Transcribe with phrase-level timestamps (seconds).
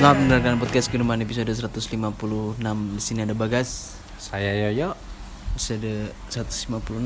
[0.00, 1.92] Selamat mendengarkan podcast Kinuman episode 156
[2.56, 4.00] Di sini ada Bagas.
[4.16, 4.96] Saya Yoyo.
[5.52, 7.04] Episode 156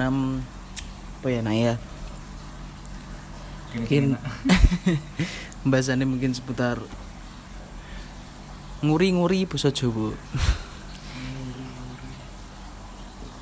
[1.18, 1.74] Apa ya Naya
[3.74, 4.14] Mungkin
[5.66, 6.78] Pembahasannya mungkin seputar
[8.86, 10.14] Nguri-nguri Buso Jowo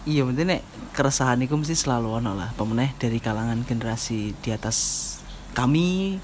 [0.09, 0.65] Iya mungkin nek
[0.97, 5.21] keresahan itu mesti selalu ono lah Pemeneh dari kalangan generasi di atas
[5.53, 6.17] kami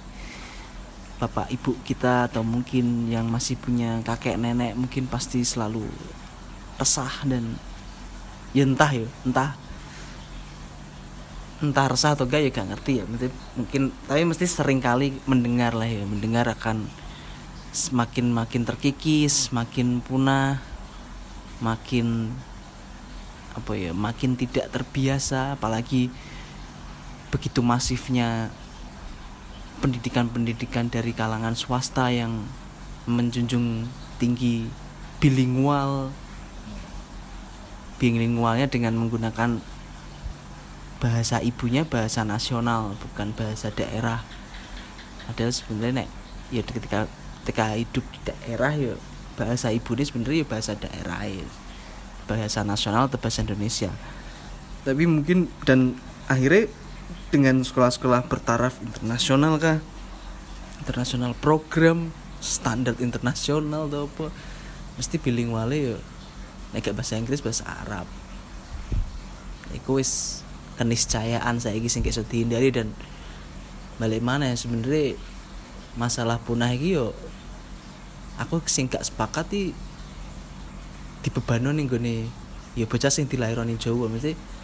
[1.18, 5.82] bapak ibu kita atau mungkin yang masih punya kakek nenek mungkin pasti selalu
[6.78, 7.58] resah dan
[8.54, 9.52] ya entah ya entah.
[11.58, 13.04] Entah resah atau gak ya gak ngerti ya.
[13.04, 16.86] Mungkin, mungkin tapi mesti sering kali mendengar lah ya mendengar akan
[17.74, 20.58] semakin makin terkikis makin punah
[21.60, 22.32] makin
[23.52, 26.08] apa ya makin tidak terbiasa apalagi
[27.28, 28.48] begitu masifnya
[29.78, 32.46] pendidikan-pendidikan dari kalangan swasta yang
[33.08, 34.68] menjunjung tinggi
[35.22, 36.12] bilingual.
[37.98, 39.58] Bilingualnya dengan menggunakan
[40.98, 44.22] bahasa ibunya bahasa nasional bukan bahasa daerah.
[45.26, 46.08] Padahal sebenarnya nek
[46.54, 47.10] ya ketika
[47.42, 48.94] ketika hidup di daerah ya
[49.38, 51.46] bahasa ibu ini sebenarnya ya bahasa daerah ya.
[52.28, 53.90] Bahasa nasional atau bahasa Indonesia.
[54.86, 56.70] Tapi mungkin dan akhirnya
[57.28, 59.78] dengan sekolah-sekolah bertaraf internasional kah?
[60.80, 64.32] Internasional program standar internasional atau apa?
[64.96, 65.96] Mesti bilingual ya
[66.72, 68.08] nek bahasa Inggris bahasa Arab.
[69.72, 70.44] Iku wis
[70.80, 72.92] keniscayaan saya sing kayak dihindari dan
[73.98, 75.18] balik mana ya sebenarnya
[75.98, 77.10] masalah punah iki yo
[78.38, 79.74] aku sing gak sepakat di
[81.74, 82.30] ning gone
[82.78, 84.08] ya bocah sing dilaironi Jawa.
[84.08, 84.57] Mesti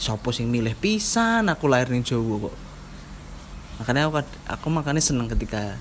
[0.00, 2.56] sopo sing milih pisan aku lahir ning Jawa kok.
[3.84, 5.76] Makanya aku, aku makanya seneng ketika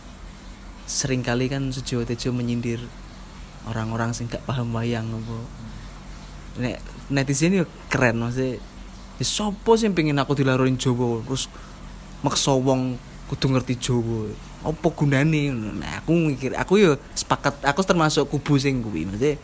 [0.84, 2.84] sering kali kan sejo tejo menyindir
[3.70, 5.38] orang-orang sing gak paham wayang apa
[6.58, 6.82] nek
[7.14, 8.58] netizen yo keren maksudnya
[9.22, 11.48] ya sopo sing pengen aku dilaroin Jawa terus
[12.20, 13.00] maksa wong
[13.32, 14.28] kudu ngerti Jawa.
[14.60, 15.56] Apa gunane?
[15.56, 19.40] Nah aku mikir aku yo sepakat aku termasuk kubu sing kuwi maksudnya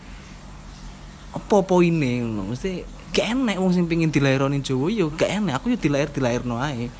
[1.35, 5.55] apa poine ngono mesti gak enek wong sing pengin dilaironi Jawa yo gak enek.
[5.55, 6.91] Aku yo dilair dilairno ae.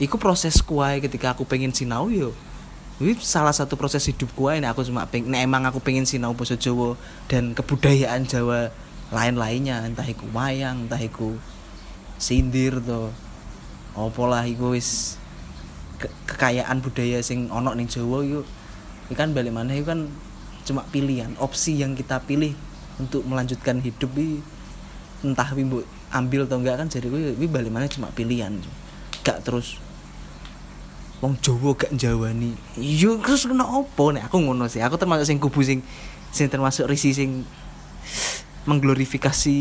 [0.00, 2.32] Iku proses kuai ketika aku pengen sinau yo
[3.02, 6.32] ini salah satu proses hidup kuai nek aku cuma pengen nek emang aku pengen sinau
[6.38, 6.94] basa Jawa
[7.26, 8.72] dan kebudayaan Jawa
[9.12, 9.84] lain-lainnya.
[9.84, 11.36] Entah iku wayang entah iku
[12.16, 13.12] sindir to.
[13.92, 15.20] Opo lah iku wis
[16.00, 18.46] ke kekayaan budaya sing ono ning Jawa yo
[19.12, 20.08] kan balik mana itu kan
[20.64, 22.56] cuma pilihan opsi yang kita pilih
[22.96, 24.40] untuk melanjutkan hidup ini
[25.22, 28.58] entah wimbo ambil atau enggak kan jadi gue wi balik mana cuma pilihan.
[29.22, 29.78] Gak terus
[31.22, 35.30] wong Jawa gak Jawa nih iya terus kena opo nih aku ngono sih aku termasuk
[35.30, 35.78] sing kubu sing
[36.34, 37.46] sing termasuk risi sing
[38.66, 39.56] mengglorifikasi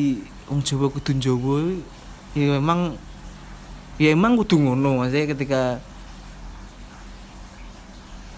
[0.49, 1.77] wong Jawa kudu Jawa.
[2.33, 2.97] Ya memang
[4.01, 5.61] ya emang kudu ngono maksudnya ketika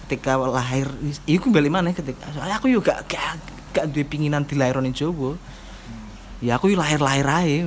[0.04, 0.92] ketika lahir
[1.24, 2.28] itu balik mana ketika
[2.60, 3.40] aku juga gak
[3.72, 5.40] gak, gak pinginan dilahirin Jawa
[6.44, 7.64] ya aku lahir lahir aja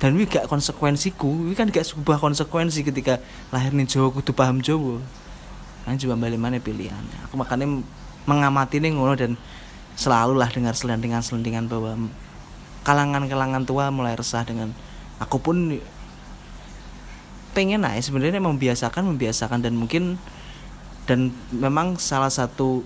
[0.00, 1.48] dan ini gak konsekuensiku.
[1.48, 3.20] Ini kan gak sebuah konsekuensi ketika
[3.52, 5.00] lahir nih Jawa kudu paham Jawa.
[5.84, 7.68] Kan coba balik mana pilihan aku makanya
[8.24, 9.36] mengamati nih ngono dan
[10.00, 12.08] selalu lah dengar selentingan selentingan bahwa
[12.88, 14.72] kalangan-kalangan tua mulai resah dengan
[15.20, 15.76] aku pun
[17.52, 20.16] pengen aja sebenarnya membiasakan membiasakan dan mungkin
[21.04, 22.80] dan memang salah satu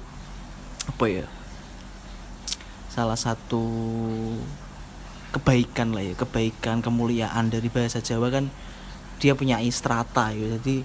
[0.91, 1.27] apa ya
[2.91, 3.63] salah satu
[5.39, 8.51] kebaikan lah ya kebaikan kemuliaan dari bahasa Jawa kan
[9.19, 10.59] dia punya istrata ya.
[10.59, 10.83] Jadi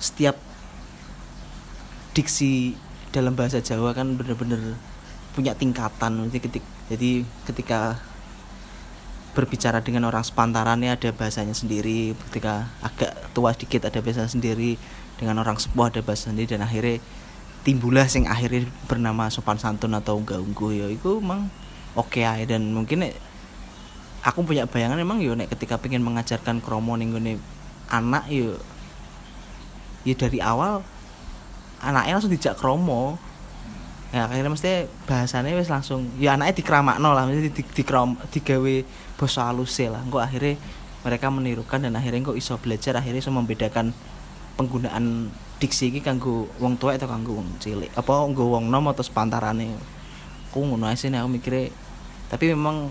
[0.00, 0.36] setiap
[2.16, 2.76] diksi
[3.12, 4.76] dalam bahasa Jawa kan bener-bener
[5.36, 6.28] punya tingkatan.
[6.28, 7.10] Jadi ketika, jadi
[7.44, 7.80] ketika
[9.36, 12.16] berbicara dengan orang sepantarannya ada bahasanya sendiri.
[12.32, 14.80] Ketika agak tua sedikit ada bahasa sendiri
[15.20, 17.04] dengan orang sepuh ada bahasa sendiri dan akhirnya
[17.68, 20.86] timbullah sing akhirnya bernama sopan santun atau enggak ungguh ya.
[20.88, 21.52] Itu emang
[21.92, 23.12] oke okay dan mungkin
[24.26, 27.14] aku punya bayangan emang yo nek ketika pengen mengajarkan kromo ning
[27.86, 28.58] anak yo
[30.02, 30.82] ya dari awal
[31.78, 33.18] anaknya langsung dijak kromo.
[34.14, 38.74] Ya akhirnya mesti bahasanya wes langsung ya anaknya dikeramakno lah mesti di, di, krom, digawe
[39.18, 40.02] basa halus lah.
[40.06, 40.58] Kok akhirnya
[41.02, 43.90] mereka menirukan dan akhirnya kok iso belajar akhirnya iso membedakan
[44.56, 47.92] penggunaan diksi ini kanggo wong tua atau kanggo wong cilik.
[47.98, 49.74] Apa kanggo wong nom atau sepantarane.
[50.50, 51.68] Aku ngono sih aku mikirnya
[52.26, 52.88] tapi memang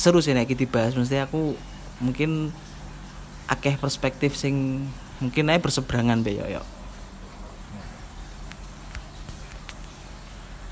[0.00, 0.96] seru sih nek dibahas.
[0.96, 1.52] Mesti aku
[2.00, 2.48] mungkin
[3.52, 4.88] akeh perspektif sing
[5.20, 6.64] mungkin aja berseberangan be yo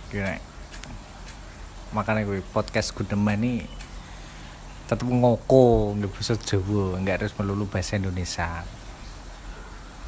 [0.08, 0.40] Gini.
[1.92, 3.69] Makanya gue podcast Gudeman ini
[4.88, 8.64] tetap ngoko nggak bisa Jawa nggak harus melulu bahasa Indonesia.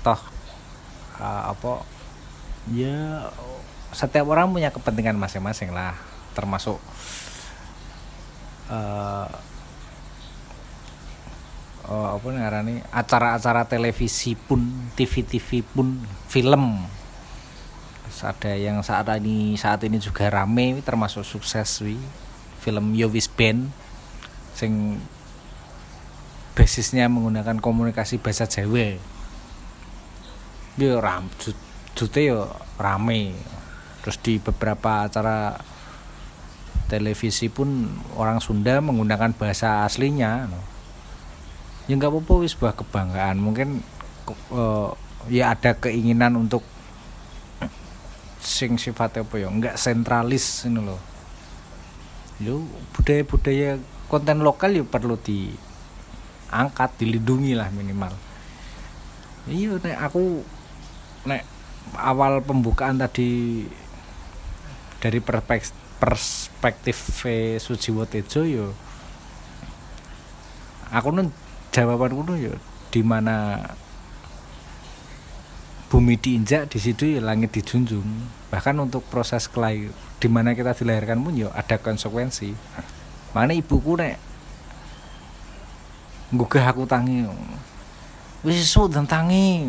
[0.00, 0.20] Toh
[1.20, 1.84] uh, apa
[2.72, 3.28] ya
[3.92, 5.92] setiap orang punya kepentingan masing-masing lah
[6.32, 6.80] termasuk
[8.70, 9.26] uh,
[11.90, 15.98] uh, apa nih acara-acara televisi pun TV-TV pun
[16.30, 16.86] film.
[18.06, 21.98] Terus ada yang saat ini saat ini juga rame termasuk sukses wi.
[22.60, 23.72] Film Yowis Band
[24.52, 25.00] sing
[26.52, 29.00] basisnya menggunakan komunikasi bahasa Jawa.
[30.76, 31.26] Dia ram
[31.96, 32.46] jute yo
[32.78, 33.34] rame.
[34.00, 35.56] Terus di beberapa acara
[36.90, 37.86] televisi pun
[38.18, 40.50] orang Sunda menggunakan bahasa aslinya
[41.86, 43.38] ya nggak apa-apa wis sebuah kebanggaan.
[43.38, 43.78] Mungkin
[44.50, 44.90] uh,
[45.30, 46.66] ya ada keinginan untuk
[48.42, 50.96] sing sifatnya apa ya nggak sentralis ini loh
[52.40, 52.64] yo
[52.96, 53.76] budaya-budaya
[54.08, 58.10] konten lokal ya perlu diangkat dilindungi lah minimal.
[59.44, 60.40] Iya nek aku
[61.28, 61.44] nek
[62.00, 63.68] awal pembukaan tadi
[65.04, 66.96] dari perspektif perspektif
[67.60, 68.72] Sujiwo Tejo yo
[70.90, 71.28] aku nun
[71.70, 72.56] jawaban kuno yo
[72.90, 73.62] di mana
[75.90, 78.06] bumi diinjak di situ ya langit dijunjung.
[78.50, 82.54] Bahkan untuk proses kelahir di mana kita dilahirkan pun yo ada konsekuensi.
[83.34, 84.18] Mana ibuku nek
[86.30, 87.26] gugah aku tangi
[88.46, 89.66] wis dan tangi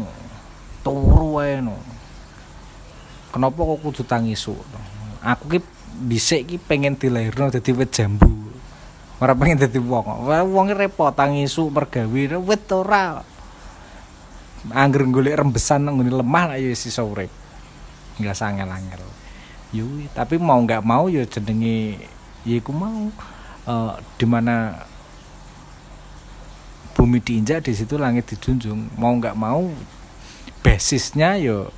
[0.86, 1.74] turu wae no
[3.34, 4.54] kenapa kok kudu tangi su
[5.26, 5.60] aku ki
[5.92, 8.30] dhisik ki pengen dilahirno dadi wit jambu.
[9.22, 10.28] Ora pengen dadi wong.
[10.28, 12.40] Wong repot tangi su mergawe.
[12.40, 13.22] Wit ora.
[14.72, 17.30] Angger golek rembesan nang lemah lah ya iso urip.
[18.22, 19.22] Enggak sangel-angel
[19.72, 21.96] yo tapi mau nggak mau ya jenenge
[22.44, 23.12] ya iku mau.
[23.62, 24.74] Uh, di mana
[26.98, 28.90] bumi diinjak di situ langit dijunjung.
[28.98, 29.70] Mau nggak mau
[30.66, 31.70] basisnya yo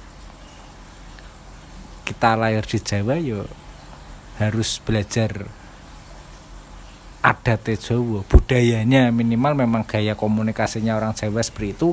[2.03, 3.47] kita lahir di Jawa yo
[4.41, 5.45] harus belajar
[7.23, 8.25] adat Jawa.
[8.27, 11.89] Budayanya minimal memang gaya komunikasinya orang Jawa seperti itu.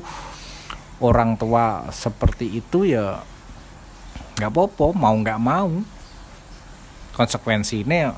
[1.01, 3.25] Orang tua seperti itu ya
[4.37, 5.71] nggak apa-apa mau nggak mau.
[7.17, 8.11] Konsekuensi ini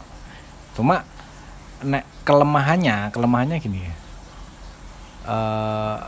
[0.72, 1.04] cuma
[1.84, 3.94] nek kelemahannya kelemahannya gini ya.
[5.22, 5.98] Uh,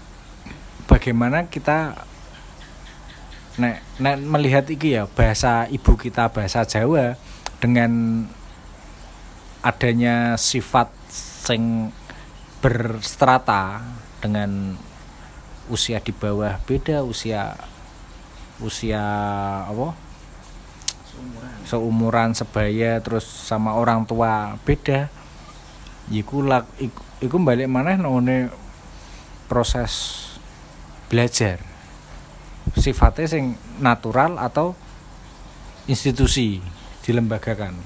[0.91, 1.95] bagaimana kita
[3.55, 7.15] nek nek melihat iki ya bahasa ibu kita bahasa Jawa
[7.65, 8.21] dengan
[9.65, 11.89] adanya sifat sing
[12.61, 13.81] berstrata
[14.21, 14.77] dengan
[15.73, 17.57] usia di bawah beda usia
[18.61, 19.01] usia
[19.65, 19.97] apa?
[21.09, 25.09] Seumuran, seumuran sebaya terus sama orang tua beda.
[26.13, 28.53] Iku lak iku, iku balik mana none
[29.49, 30.21] proses
[31.09, 31.65] belajar.
[32.77, 34.77] Sifatnya sing natural atau
[35.89, 36.61] institusi
[37.05, 37.77] dilembagakan.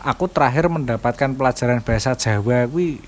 [0.00, 3.02] Aku terakhir mendapatkan pelajaran bahasa Jawa kuwi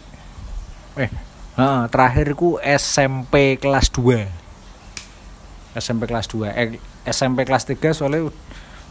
[0.98, 1.10] eh
[1.54, 6.68] nah, terakhirku SMP kelas 2 SMP kelas 2 eh,
[7.06, 8.28] SMP kelas 3 soalnya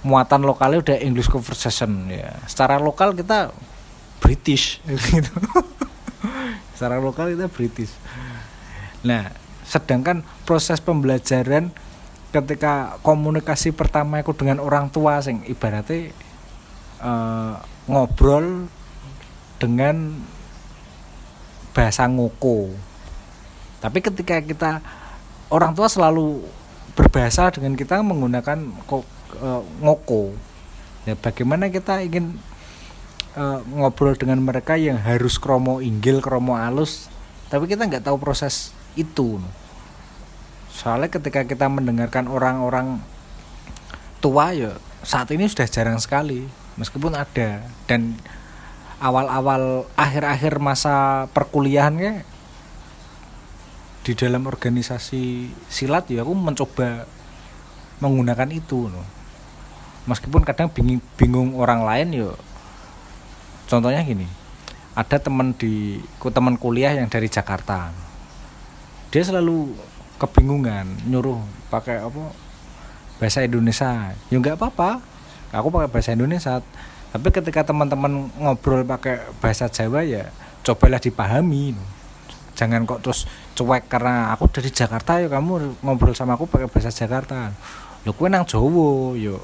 [0.07, 2.31] muatan lokalnya udah English conversation ya.
[2.47, 3.51] Secara lokal kita
[4.23, 4.79] British
[5.11, 5.33] gitu.
[6.73, 7.91] Secara lokal kita British.
[9.03, 9.29] Nah
[9.67, 11.75] sedangkan proses pembelajaran
[12.31, 16.11] ketika komunikasi pertama aku dengan orang tua sing ibaratnya
[16.99, 18.67] uh, ngobrol
[19.57, 20.19] dengan
[21.71, 22.73] bahasa ngoko.
[23.79, 24.71] Tapi ketika kita
[25.53, 26.43] orang tua selalu
[26.97, 30.33] berbahasa dengan kita menggunakan uh, ngoko.
[31.07, 32.35] Ya bagaimana kita ingin
[33.37, 37.07] uh, ngobrol dengan mereka yang harus kromo inggil kromo alus
[37.47, 39.39] tapi kita nggak tahu proses itu
[40.77, 43.01] soalnya ketika kita mendengarkan orang-orang
[44.21, 46.45] tua ya saat ini sudah jarang sekali
[46.77, 47.65] meskipun ada.
[47.89, 48.21] Dan
[49.01, 52.21] awal-awal akhir-akhir masa perkuliahannya
[54.05, 57.03] di dalam organisasi silat ya aku mencoba
[57.99, 59.03] menggunakan itu no.
[60.07, 62.31] meskipun kadang bingung, bingung orang lain ya.
[63.67, 64.29] Contohnya gini
[64.97, 67.93] ada teman di teman kuliah yang dari Jakarta.
[69.13, 69.77] Dia selalu
[70.17, 72.33] kebingungan nyuruh pakai apa
[73.17, 74.13] bahasa Indonesia.
[74.29, 75.01] Ya nggak apa-apa.
[75.53, 76.61] Aku pakai bahasa Indonesia.
[77.13, 80.29] Tapi ketika teman-teman ngobrol pakai bahasa Jawa ya
[80.61, 81.73] cobalah dipahami.
[82.57, 86.89] Jangan kok terus cuek karena aku dari Jakarta ya kamu ngobrol sama aku pakai bahasa
[86.89, 87.53] Jakarta.
[88.05, 89.41] Lo kue nang Jawa yo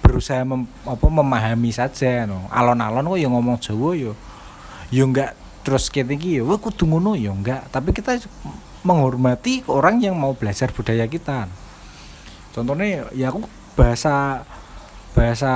[0.00, 2.48] berusaha mem, apa memahami saja no.
[2.52, 4.12] Alon-alon kok yang ngomong Jawa yo
[4.90, 5.34] yo enggak
[5.66, 8.22] terus kayak yo wah kudu ngono yo enggak tapi kita
[8.86, 11.50] menghormati orang yang mau belajar budaya kita
[12.54, 13.42] contohnya ya aku
[13.74, 14.46] bahasa
[15.12, 15.52] bahasa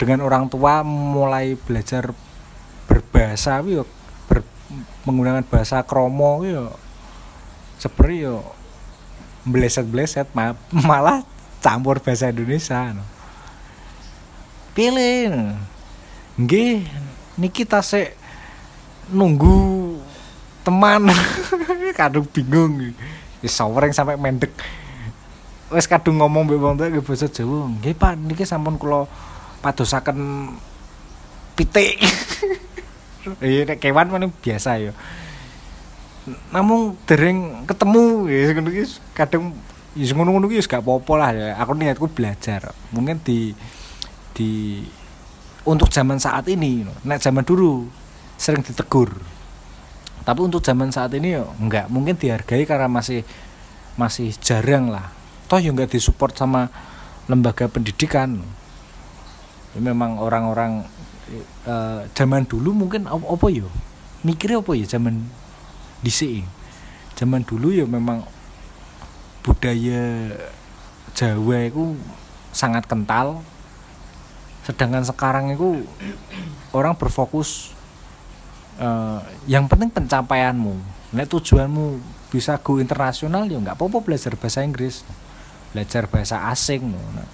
[0.00, 2.16] dengan orang tua mulai belajar
[2.88, 3.84] berbahasa yo
[4.26, 4.46] ber,
[5.04, 6.72] menggunakan bahasa kromo yo
[7.76, 8.42] seperti yo
[9.44, 10.56] bleset-bleset ma
[10.88, 11.22] malah
[11.60, 13.04] campur bahasa Indonesia no.
[14.72, 15.54] pilih
[16.40, 16.88] nggih
[17.36, 18.16] niki tasik
[19.12, 19.69] nunggu
[20.62, 21.08] teman.
[21.98, 22.92] Kadung bingung.
[23.40, 24.52] Wis sawering sampai mendek.
[25.70, 27.70] Wis kadung ngomong mbek wong tuwa basa Jawa.
[27.78, 29.06] Nggih Pak niki sampun kula
[29.64, 30.50] padosaken
[31.56, 31.96] pitik.
[33.44, 34.96] Iya nek kewan mana biasa ya.
[36.56, 38.48] Namun dereng ketemu ya
[39.12, 39.52] kadang
[39.92, 41.30] ya ngono-ngono iki gak apa-apa lah.
[41.36, 42.72] Ya aku niatku belajar.
[42.96, 43.52] Mungkin di
[44.32, 44.80] di
[45.68, 47.92] untuk zaman saat ini nek zaman dulu
[48.40, 49.12] sering ditegur
[50.22, 51.88] tapi untuk zaman saat ini ya enggak.
[51.88, 53.24] Mungkin dihargai karena masih
[53.96, 55.12] masih jarang lah.
[55.48, 56.70] Toh enggak disupport sama
[57.26, 58.40] lembaga pendidikan.
[59.70, 60.82] Ya, memang orang-orang
[61.66, 63.66] uh, zaman dulu mungkin apa, apa ya
[64.26, 65.30] mikirnya apa ya zaman
[66.02, 66.42] dhisik
[67.14, 68.26] zaman dulu ya memang
[69.46, 70.34] budaya
[71.10, 72.00] Jawa itu
[72.54, 73.42] sangat kental.
[74.64, 75.84] Sedangkan sekarang itu
[76.72, 77.74] orang berfokus
[78.80, 80.74] uh, yang penting pencapaianmu.
[81.14, 82.00] Nek tujuanmu
[82.32, 85.04] bisa go internasional ya nggak apa-apa belajar bahasa Inggris.
[85.70, 87.28] Belajar bahasa asing nah,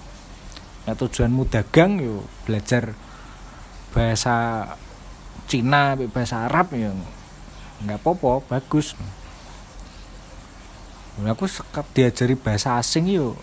[0.85, 2.93] nek tujuanmu dagang yo belajar
[3.95, 4.67] bahasa
[5.47, 6.93] Cina bahasa Arab ya
[7.81, 8.93] nggak apa-apa bagus.
[11.17, 11.49] Aku
[11.97, 13.33] diajari bahasa asing yuk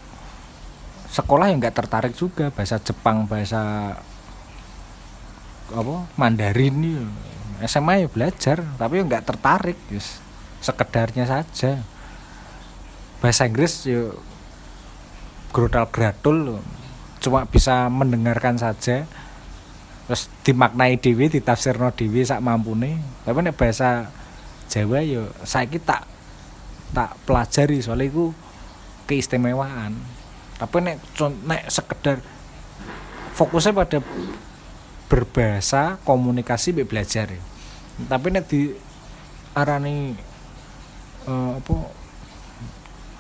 [1.11, 3.95] sekolah yang nggak tertarik juga bahasa Jepang bahasa
[5.75, 10.19] apa Mandarin yuk SMA ya belajar tapi nggak tertarik yes.
[10.59, 11.83] sekedarnya saja.
[13.23, 14.19] Bahasa Inggris yuk
[15.55, 16.59] grodal gradul
[17.23, 19.07] cuma bisa mendengarkan saja.
[20.05, 23.01] Terus dimaknai dewi ditafsirno dewi sak mampune.
[23.25, 24.13] Tapi nek bahasa
[24.69, 26.05] Jawa yo saya tak
[26.93, 28.35] tak pelajari soalnya itu
[29.07, 29.97] keistimewaan.
[30.59, 30.97] Tapi nek
[31.45, 32.19] nek sekedar
[33.35, 33.99] fokusnya pada
[35.07, 37.43] berbahasa komunikasi be belajar ya.
[38.09, 38.73] tapi nek di
[39.55, 40.17] arani
[41.29, 41.75] uh, apa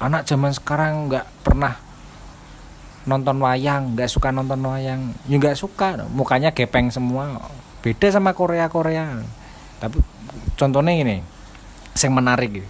[0.02, 1.78] anak zaman sekarang nggak pernah
[3.04, 5.12] nonton wayang nggak suka nonton wayang.
[5.28, 7.36] Ya nggak suka mukanya gepeng semua.
[7.84, 9.20] Beda sama Korea Korea
[9.76, 10.00] tapi
[10.56, 11.18] contohnya ini
[12.00, 12.64] yang menarik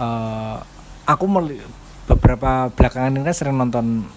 [0.00, 0.56] uh,
[1.04, 1.24] aku
[2.06, 4.08] beberapa belakangan ini kan sering nonton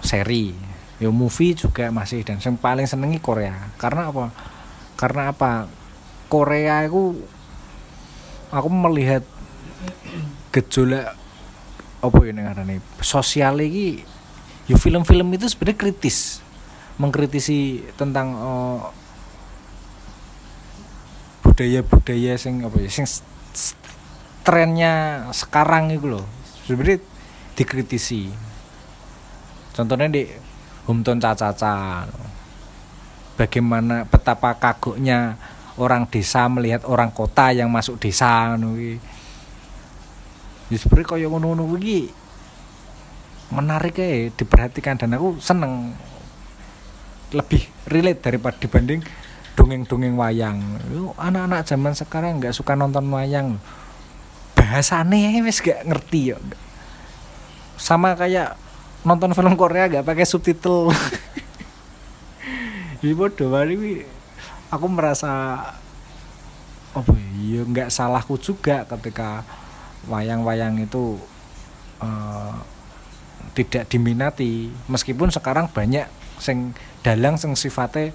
[0.00, 0.69] seri
[1.00, 3.72] ya movie juga masih dan yang paling senengi Korea.
[3.80, 4.28] Karena apa?
[5.00, 5.64] Karena apa?
[6.28, 7.16] Korea itu
[8.52, 9.24] aku melihat
[10.52, 11.16] gejolak
[12.00, 14.00] apa ya nih sosial lagi
[14.68, 16.44] ya film-film itu sebenarnya kritis.
[17.00, 18.92] Mengkritisi tentang uh,
[21.40, 23.08] budaya-budaya sing apa ya sing
[24.44, 26.28] trennya sekarang itu loh
[26.68, 27.00] sebenarnya
[27.56, 28.28] dikritisi.
[29.72, 30.28] Contohnya di
[30.88, 32.08] Humton Caca
[33.36, 35.36] bagaimana betapa kagoknya
[35.80, 39.00] orang desa melihat orang kota yang masuk desa nih
[40.70, 41.66] ya sebenarnya kaya ngono-ngono
[43.50, 44.96] menarik ya diperhatikan.
[44.96, 45.92] Dan aku seneng
[47.34, 49.02] lebih relate daripada dibanding
[49.58, 50.58] dongeng-dongeng wayang.
[51.18, 53.58] Anak-anak zaman sekarang nggak suka nonton wayang.
[54.54, 56.38] Bahasane wis gak ngerti ya
[57.80, 58.60] sama kayak
[59.04, 60.92] nonton film Korea gak pakai subtitle.
[63.00, 64.04] Jadi bodoh ini
[64.68, 65.56] aku merasa
[66.92, 67.04] oh
[67.40, 69.40] iya nggak salahku juga ketika
[70.04, 71.16] wayang-wayang itu
[72.04, 72.60] uh,
[73.56, 74.68] tidak diminati.
[74.92, 76.04] Meskipun sekarang banyak
[76.36, 78.12] sing dalang sing sifatnya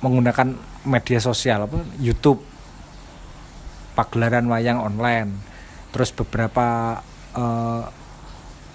[0.00, 0.56] menggunakan
[0.88, 2.40] media sosial apa YouTube.
[3.92, 5.36] Pagelaran wayang online.
[5.92, 6.96] Terus beberapa
[7.36, 7.99] uh,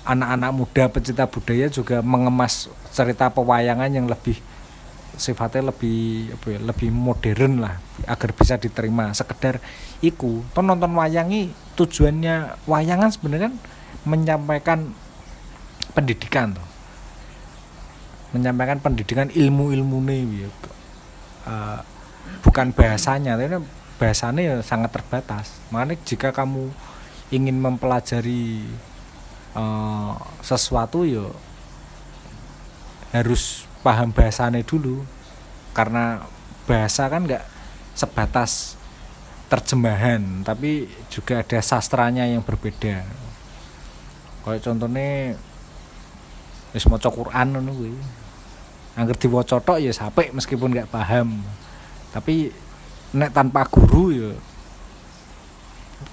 [0.06, 4.38] anak-anak muda pecinta budaya juga mengemas cerita pewayangan yang lebih
[5.16, 9.12] sifatnya lebih apa ya, lebih modern lah agar bisa diterima.
[9.16, 9.60] Sekedar
[10.04, 13.56] iku penonton wayangi tujuannya wayangan sebenarnya kan
[14.06, 14.80] menyampaikan
[15.98, 16.68] pendidikan tuh.
[18.36, 20.22] Menyampaikan pendidikan ilmu-ilmu nih
[21.48, 21.80] uh,
[22.44, 23.64] bukan bahasanya tapi
[23.96, 25.56] bahasanya ya sangat terbatas.
[25.72, 26.70] Makanya jika kamu
[27.32, 28.62] ingin mempelajari
[29.56, 31.32] eh, sesuatu yo
[33.16, 35.08] harus paham bahasanya dulu.
[35.76, 36.24] Karena
[36.68, 37.44] bahasa kan nggak
[37.96, 38.76] sebatas
[39.46, 43.06] terjemahan tapi juga ada sastranya yang berbeda.
[44.44, 45.40] Kayak contohnya
[46.76, 47.96] wis maca Quran ngono kuwi.
[48.96, 51.44] Angger diwaca tok ya sampai meskipun nggak paham.
[52.16, 52.52] Tapi
[53.16, 54.32] nek tanpa guru ya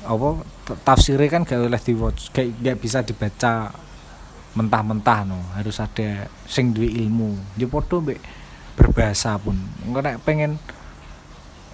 [0.03, 0.43] apa
[0.83, 3.71] tafsirnya kan gak oleh diwaca gak, gak bisa dibaca
[4.53, 5.39] mentah-mentah no.
[5.57, 7.39] Harus ada sing duwe ilmu.
[7.57, 8.21] Ya podo mbek
[8.77, 9.57] berbahasa pun.
[9.89, 10.61] Nek pengen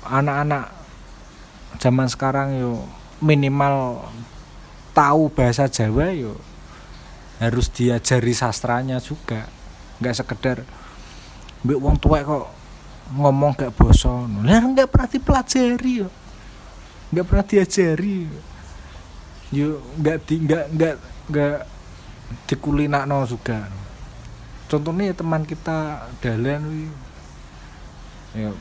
[0.07, 0.73] anak-anak
[1.79, 2.73] zaman sekarang yo
[3.19, 4.07] minimal
[4.95, 6.39] tahu bahasa Jawa yo
[7.43, 9.47] harus diajari sastranya juga.
[9.99, 10.57] Nggak sekedar
[11.67, 12.47] mbek wong tua kok
[13.09, 16.09] ngomong gak boso lah nggak pernah dipelajari yo
[17.13, 18.29] nggak pernah diajari.
[19.49, 20.97] Yo nggak di nggak nggak
[21.33, 21.59] nggak
[22.49, 23.69] dikulinakno juga.
[24.69, 26.85] Contohnya teman kita dalan wi
[28.37, 28.53] ya.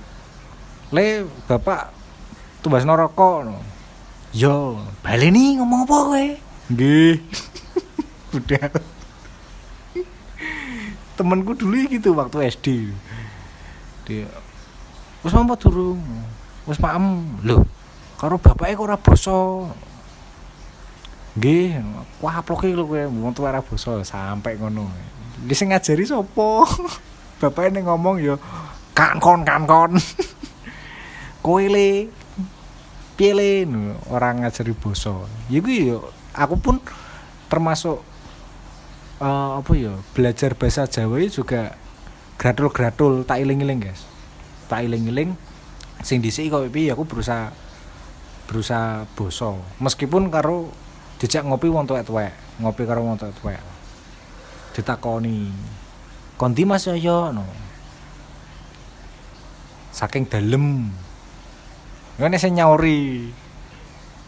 [0.96, 1.92] Le bapak
[2.64, 3.60] tumbas rokok no.
[4.32, 6.28] Yo balik nih ngomong apa kowe?
[6.72, 7.16] Nggih.
[8.38, 8.68] Udah
[11.18, 12.94] temanku dulu gitu waktu SD
[14.06, 14.30] dia
[15.26, 16.00] wis mampu durung
[16.70, 17.26] wis maem.
[17.44, 17.66] Lho
[18.18, 19.70] karo bapake kok ora basa.
[21.38, 21.78] Nggih
[22.18, 24.90] kuaploke lho kowe wong tuwa ora basa sampai ngono.
[25.38, 26.66] Di sing ngajari sapa?
[27.42, 28.42] Bapake ning ngomong ya
[28.98, 29.94] kan kon kan kon
[31.46, 32.10] kowe le?
[33.18, 33.66] Piye
[34.10, 35.14] orang ngajari basa.
[35.50, 35.98] Ya kuwi ya
[36.34, 36.82] aku pun
[37.50, 38.02] termasuk
[39.22, 41.78] eh, apa ya belajar bahasa Jawa juga
[42.42, 44.06] gratul-gratul tak iling-iling guys.
[44.70, 45.38] Tak iling-iling
[46.02, 47.67] sing dhisik kok piye aku berusaha
[48.48, 50.72] berusaha basa meskipun karo
[51.20, 53.62] dijak ngopi wong tuwek-tuwek ngopi karo wong tuwek-tuwek.
[54.74, 55.50] Ditakoni
[56.38, 57.46] kondi Mas yo no.
[59.94, 60.94] Saking dalem.
[62.18, 63.30] Ngene sing nyauri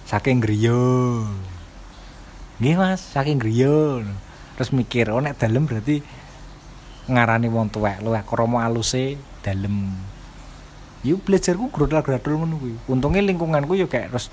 [0.09, 0.81] saking griya.
[2.57, 4.01] Nggih Mas saking griya.
[4.57, 6.01] Terus mikir oh nek dalem berarti
[7.09, 9.97] ngarani wong tuwek luwih krama aluse dalem
[11.03, 11.71] yuk belajarku
[12.35, 12.75] ngono kuwi.
[12.91, 14.27] Untungnya lingkunganku yo kayak terus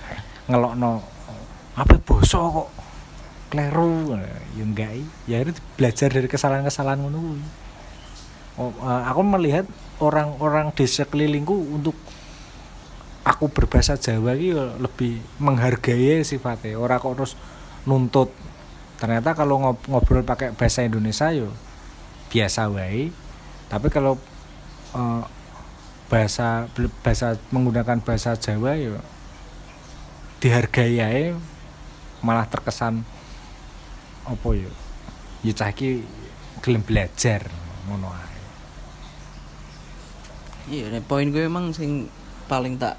[0.50, 1.02] ngelokno
[1.79, 2.68] apa basa kok
[3.52, 4.18] kleru?
[4.59, 4.90] Ya enggak
[5.31, 7.44] ya itu belajar dari kesalahan-kesalahan kuwi.
[8.57, 9.68] Oh, eh, aku melihat
[10.00, 11.94] orang-orang di sekelilingku untuk
[13.22, 16.81] aku berbahasa Jawa yo lebih menghargai sifatnya.
[16.81, 17.33] Orang kok terus
[17.85, 18.33] nuntut.
[18.96, 21.52] Ternyata kalau ngob- ngobrol pakai bahasa Indonesia yo
[22.33, 23.12] biasa wae.
[23.68, 24.16] Tapi kalau
[24.96, 25.22] eh,
[26.06, 26.70] bahasa
[27.02, 29.02] bahasa menggunakan bahasa Jawa yo
[30.38, 31.34] dihargai ae
[32.22, 33.02] malah terkesan
[34.26, 34.70] apa yo
[35.42, 36.02] ya cah iki
[36.62, 37.46] gelem belajar
[37.86, 38.34] ngono ae.
[40.66, 42.10] Iya nek poin gue emang sing
[42.50, 42.98] paling tak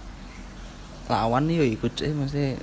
[1.12, 2.60] lawan yo ikut sih maksudnya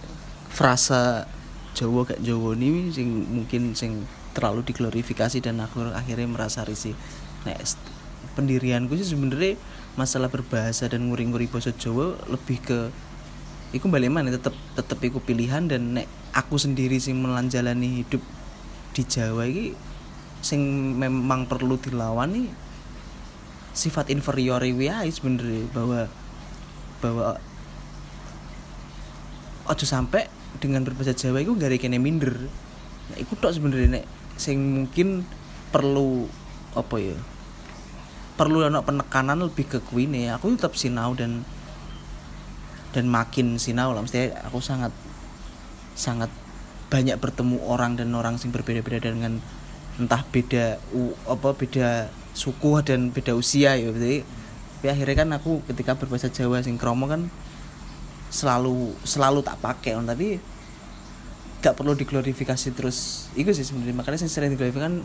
[0.49, 1.29] frasa
[1.75, 6.95] Jawa gak Jawa ini sing mungkin sing terlalu diglorifikasi dan aku akhirnya merasa risih.
[7.45, 7.59] Nek
[8.39, 9.59] pendirianku sih sebenarnya
[9.95, 12.79] masalah berbahasa dan nguri-nguri bahasa Jawa lebih ke
[13.75, 18.23] iku balik mana tetep tetep iku pilihan dan nek aku sendiri sing melanjalani hidup
[18.95, 19.75] di Jawa ini
[20.43, 22.49] sing memang perlu dilawan nih
[23.75, 26.01] sifat inferior ae sebenarnya bahwa
[27.03, 27.39] bahwa
[29.67, 30.31] ojo sampai
[30.63, 32.47] dengan berbahasa Jawa itu gak kene minder.
[33.11, 34.05] Nah iku tok sebenarnya nek
[34.39, 35.27] sing mungkin
[35.75, 36.31] perlu
[36.79, 37.19] apa ya
[38.35, 41.47] perlu ana penekanan lebih ke kuwi nih aku tetap sinau dan
[42.95, 44.07] dan makin sinau lah.
[44.07, 44.95] Mesti aku sangat
[45.99, 46.31] sangat
[46.91, 49.43] banyak bertemu orang dan orang sing berbeda-beda dengan
[49.99, 53.91] entah beda u, apa beda suku dan beda usia ya.
[53.91, 54.23] Jadi
[54.85, 57.27] tapi akhirnya kan aku ketika berbahasa Jawa sing kromo kan
[58.31, 59.99] selalu selalu tak pakai.
[59.99, 60.39] On tapi
[61.65, 63.27] gak perlu diglorifikasi terus.
[63.33, 63.97] Itu sih sebenarnya.
[63.97, 65.01] Makanya saya sering diglorifikasi kan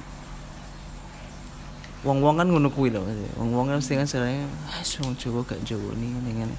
[2.04, 3.04] wong-wong kan ngono kuwi lho
[3.36, 6.56] wong-wong kan kan sebenarnya ah Jawa gak Jawa nih ngene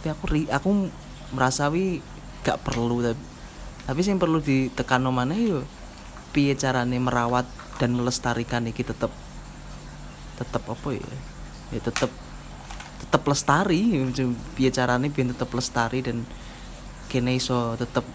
[0.00, 0.88] tapi aku ri, aku
[1.36, 2.00] merasa wi
[2.44, 3.20] gak perlu tapi
[3.90, 5.64] tapi sing perlu ditekan mana yo
[6.30, 7.48] piye carane merawat
[7.82, 9.10] dan melestarikan iki tetep
[10.38, 11.10] tetep apa ya?
[11.74, 12.12] Ya tetep
[13.00, 14.06] tetep lestari
[14.54, 16.22] piye carane biar tetep lestari dan
[17.10, 18.06] kene iso tetep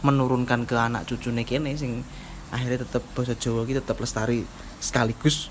[0.00, 2.06] menurunkan ke anak cucune kene sing
[2.50, 4.44] akhirnya tetep bahasa Jawa iki tetep lestari
[4.82, 5.50] sekaligus.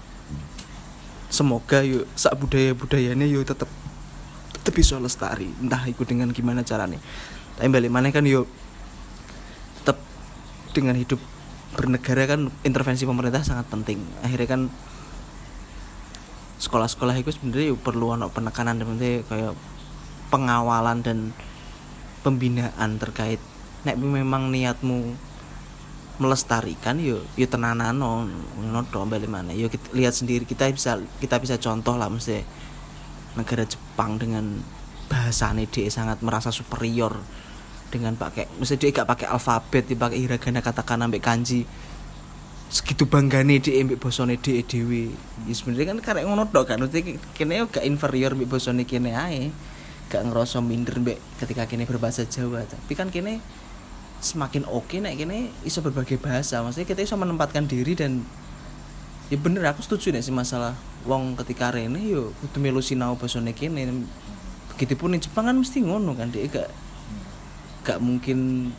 [1.29, 3.69] Semoga yuk sak budaya budayanya yuk tetep
[4.55, 5.51] tetep bisa lestari.
[5.59, 6.99] Entah itu dengan gimana caranya
[7.59, 8.47] tapi balik mana kan yuk
[9.83, 9.99] tetep
[10.71, 11.19] dengan hidup
[11.75, 13.99] bernegara kan intervensi pemerintah sangat penting.
[14.23, 14.62] Akhirnya kan
[16.63, 18.95] sekolah-sekolah itu sebenarnya perlu ono penekanan dan
[19.27, 19.59] kayak
[20.31, 21.35] pengawalan dan
[22.23, 23.43] pembinaan terkait.
[23.83, 25.19] Nek memang niatmu
[26.19, 28.27] melestarikan yo yo tenanano
[28.60, 32.43] ngono to balik mana yo kita, lihat sendiri kita bisa kita bisa contoh lah mesti
[33.39, 34.60] negara Jepang dengan
[35.10, 37.17] bahasa dia sangat merasa superior
[37.89, 41.65] dengan pakai mesti dia gak pakai alfabet dipakai hiragana katakana ambek kanji.
[42.69, 45.10] Segitu banggane dia ambek bosone dia dewi
[45.49, 49.49] ya sebenarnya kan karek ngono tok kan mesti kene gak inferior ambek bosone kene ae.
[50.10, 52.62] Gak ngerasa minder mbek ketika kene berbahasa Jawa.
[52.69, 53.41] Tapi kan kene
[54.19, 56.60] semakin oke okay, nek kene iso berbagai bahasa.
[56.60, 58.23] Maksudnya kita iso menempatkan diri dan
[59.32, 60.75] ya bener aku setuju nih sih masalah
[61.08, 64.05] wong ketika rene yo kudu melu sinau basane kene.
[64.75, 66.69] Begitupun di Jepang kan mesti ngono kan dia gak
[67.88, 68.71] gak mungkin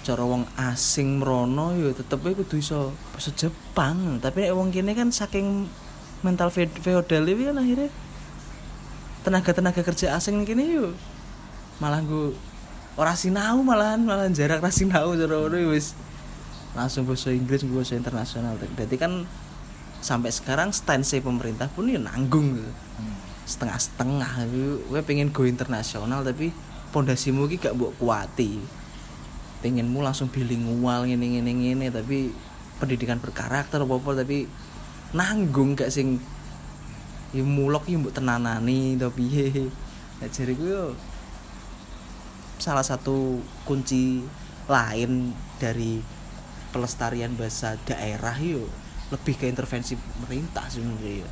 [0.00, 4.20] cara wong asing merono yo tetep ae kudu iso bahasa Jepang.
[4.20, 5.64] Tapi nek wong kene kan saking
[6.20, 7.88] mental feodal iki kan akhirnya
[9.24, 10.86] tenaga-tenaga kerja asing kene yo
[11.80, 12.36] malah gue
[13.00, 15.36] ora sinau malahan malahan jarak ra sinau cara
[15.72, 15.96] wis.
[16.76, 18.60] Langsung bahasa Inggris bahasa internasional.
[18.76, 19.24] Berarti kan
[20.04, 22.72] sampai sekarang stance pemerintah pun ya nanggung gitu.
[23.48, 24.32] Setengah-setengah
[24.92, 26.52] gue pengen go internasional tapi
[26.92, 28.60] pondasimu ki gak buat kuati.
[29.64, 32.36] Pengenmu langsung bilingual ngene ngene ngene tapi
[32.76, 34.44] pendidikan berkarakter apa apa tapi
[35.16, 36.20] nanggung gak sing
[37.32, 39.70] ya mulok ya mbok tenanani tapi hehe
[40.18, 40.94] nah, jadi gue
[42.60, 44.20] salah satu kunci
[44.68, 45.98] lain dari
[46.70, 48.68] pelestarian bahasa daerah yuk
[49.10, 51.28] lebih ke intervensi pemerintah sebenarnya ya.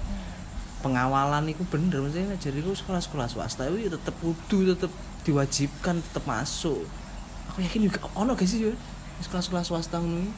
[0.82, 4.90] pengawalan itu bener maksudnya jadi itu sekolah-sekolah swasta itu ya tetap kudu tetap
[5.22, 6.82] diwajibkan tetap masuk.
[7.52, 8.72] Aku yakin juga ono gak sih ya
[9.22, 10.30] sekolah-sekolah swasta ini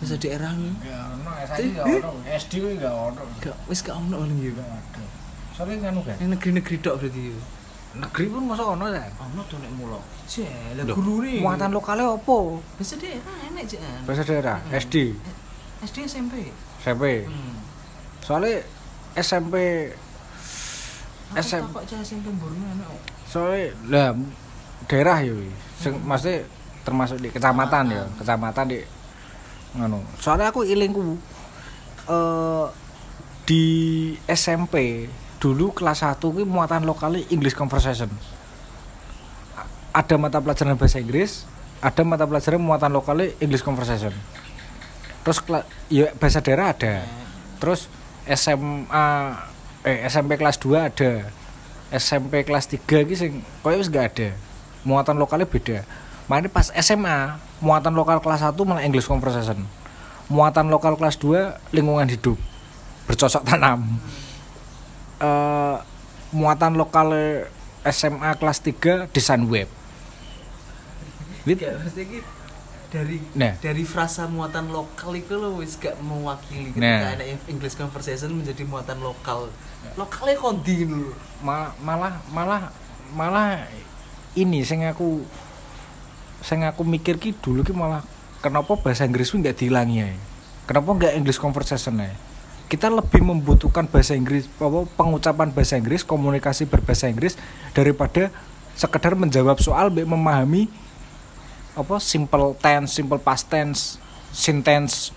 [0.00, 3.22] bahasa daerah nih Gak ono, SD gak ono, SD gak ono.
[3.42, 5.04] gak wis gak ono ya Gak ada.
[5.54, 5.94] Soalnya kan
[6.30, 7.38] negeri-negeri dok berarti ya
[7.90, 9.02] Negeri pun masa ono ya.
[9.18, 9.98] ono tuh nek mulo
[10.78, 12.38] Loh, guru nih Muatan lokalnya apa?
[12.78, 14.78] bahasa daerah enak jan Bahasa daerah, Hmm.
[14.78, 14.94] SD,
[15.82, 16.34] SD SMP
[16.78, 17.26] SMP.
[17.26, 17.54] hmm.
[18.20, 18.62] Soalnya
[19.12, 19.54] SMP
[21.30, 23.02] Aku SM takut cah SMP Borneo enak kok.
[23.26, 24.08] soalnya lah
[24.86, 25.34] daerah ya.
[25.76, 26.06] Sing Hmm.
[26.06, 26.46] maksudnya
[26.80, 28.78] termasuk di kecamatan ya, kecamatan di
[29.72, 29.98] ngono.
[30.16, 31.18] Soalnya aku ilingku
[32.06, 32.66] eh
[33.44, 33.64] di
[34.26, 35.06] SMP
[35.40, 38.12] dulu kelas 1 ki muatan lokalnya English conversation.
[39.90, 41.48] Ada mata pelajaran bahasa Inggris,
[41.80, 44.12] ada mata pelajaran muatan lokalnya English conversation.
[45.24, 45.40] Terus
[45.88, 47.02] ya bahasa daerah ada.
[47.56, 47.88] Terus
[48.28, 49.06] SMA
[49.82, 51.12] eh SMP kelas 2 ada.
[51.90, 53.32] SMP kelas 3 ki sing
[53.64, 54.36] koyo wis gak ada.
[54.86, 55.82] Muatan lokalnya beda.
[56.30, 59.66] Makanya pas SMA, muatan lokal kelas 1 malah English conversation.
[60.30, 62.38] Muatan lokal kelas 2 lingkungan hidup.
[63.10, 63.98] Bercocok tanam.
[65.20, 65.76] Eh
[66.32, 67.12] muatan lokal
[67.84, 69.68] SMA kelas 3 desain web.
[71.44, 71.76] Gak
[72.90, 73.54] dari Nah.
[73.62, 76.98] dari frasa muatan lokal itu lo wis gak mewakili Nah.
[76.98, 79.46] ketika ada English conversation menjadi muatan lokal.
[79.94, 81.14] Lokalnya kondi lho.
[81.40, 82.62] malah malah malah
[83.14, 83.64] malah
[84.34, 85.22] ini sing aku
[86.42, 88.02] sing aku mikir ki dulu ki malah
[88.42, 90.08] kenapa bahasa Inggris nggak dihilangi ya
[90.66, 92.12] kenapa nggak English conversation ya
[92.70, 97.34] kita lebih membutuhkan bahasa Inggris apa pengucapan bahasa Inggris komunikasi berbahasa Inggris
[97.74, 98.30] daripada
[98.78, 100.70] sekedar menjawab soal memahami
[101.74, 103.98] apa simple tense simple past tense
[104.30, 105.10] sentence.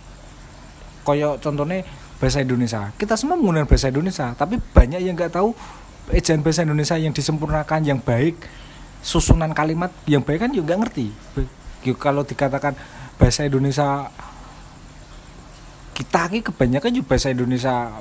[1.06, 1.86] Koyo contohnya
[2.18, 2.90] bahasa Indonesia.
[2.98, 5.54] Kita semua menggunakan bahasa Indonesia tapi banyak yang nggak tahu
[6.10, 8.34] ejaan bahasa Indonesia yang disempurnakan yang baik
[9.06, 11.14] susunan kalimat yang baik kan juga ngerti.
[11.86, 12.74] Yuk, kalau dikatakan
[13.22, 14.10] bahasa Indonesia
[15.94, 17.94] kita ini kebanyakan juga bahasa Indonesia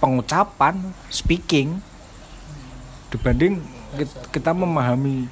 [0.00, 0.80] pengucapan
[1.12, 1.78] speaking
[3.12, 3.60] dibanding
[4.00, 5.28] kit- kita memahami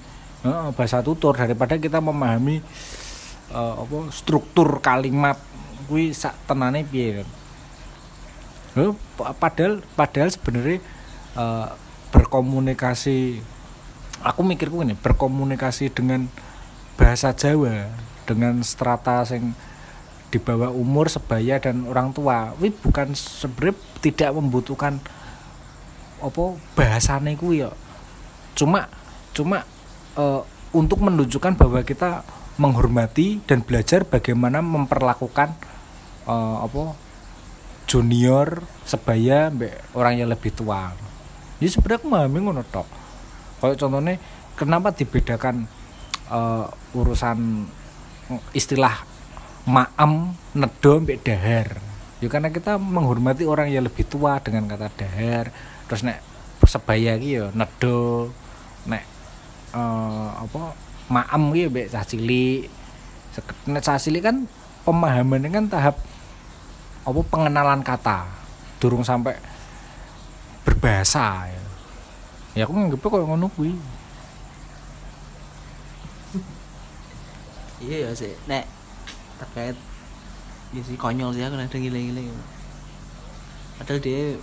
[0.78, 2.62] bahasa tutur daripada kita memahami
[3.50, 5.34] eh, apa struktur kalimat
[5.90, 7.28] kuwi sak tenane piye kan.
[9.40, 10.78] Padahal padahal sebenarnya
[11.34, 11.68] eh,
[12.14, 13.42] berkomunikasi
[14.22, 16.30] aku mikirku ini berkomunikasi dengan
[16.96, 17.90] bahasa Jawa
[18.24, 19.52] dengan strata sing
[20.30, 22.52] di bawah umur sebaya dan orang tua.
[22.58, 24.98] Kuwi bukan sebenarnya tidak membutuhkan
[26.20, 27.70] apa bahasane kuwi ya.
[28.58, 28.90] Cuma
[29.36, 29.62] cuma
[30.18, 30.42] eh,
[30.74, 35.54] untuk menunjukkan bahwa kita menghormati dan belajar bagaimana memperlakukan
[36.26, 36.96] eh, apa
[37.86, 40.90] junior sebaya mbek orang yang lebih tua.
[41.62, 42.88] Ya sebenarnya aku memahami ngono tok.
[43.62, 44.14] Kayak contohnya
[44.58, 45.70] kenapa dibedakan
[46.28, 46.66] eh,
[46.98, 47.38] urusan
[48.50, 49.15] istilah
[49.66, 51.82] maem nedo mbek dahar.
[52.22, 55.50] Ya karena kita menghormati orang yang lebih tua dengan kata dahar.
[55.90, 56.22] Terus nek
[56.62, 58.30] persebaya ki ya nedo
[58.86, 59.04] nek
[59.74, 60.72] eh, apa
[61.10, 62.62] maem ki ya mbek cah cilik.
[63.66, 64.46] Nek cah cilik kan
[64.86, 65.98] pemahamannya kan tahap
[67.02, 68.30] apa pengenalan kata.
[68.78, 69.34] Durung sampai
[70.68, 71.62] berbahasa ya,
[72.52, 73.72] ya aku nganggepnya kok ngono kuwi.
[77.80, 78.75] Iya ya sih nek
[79.36, 79.76] terkait
[80.74, 82.32] ya sih konyol sih aku ada gile-gile
[83.78, 84.40] padahal dia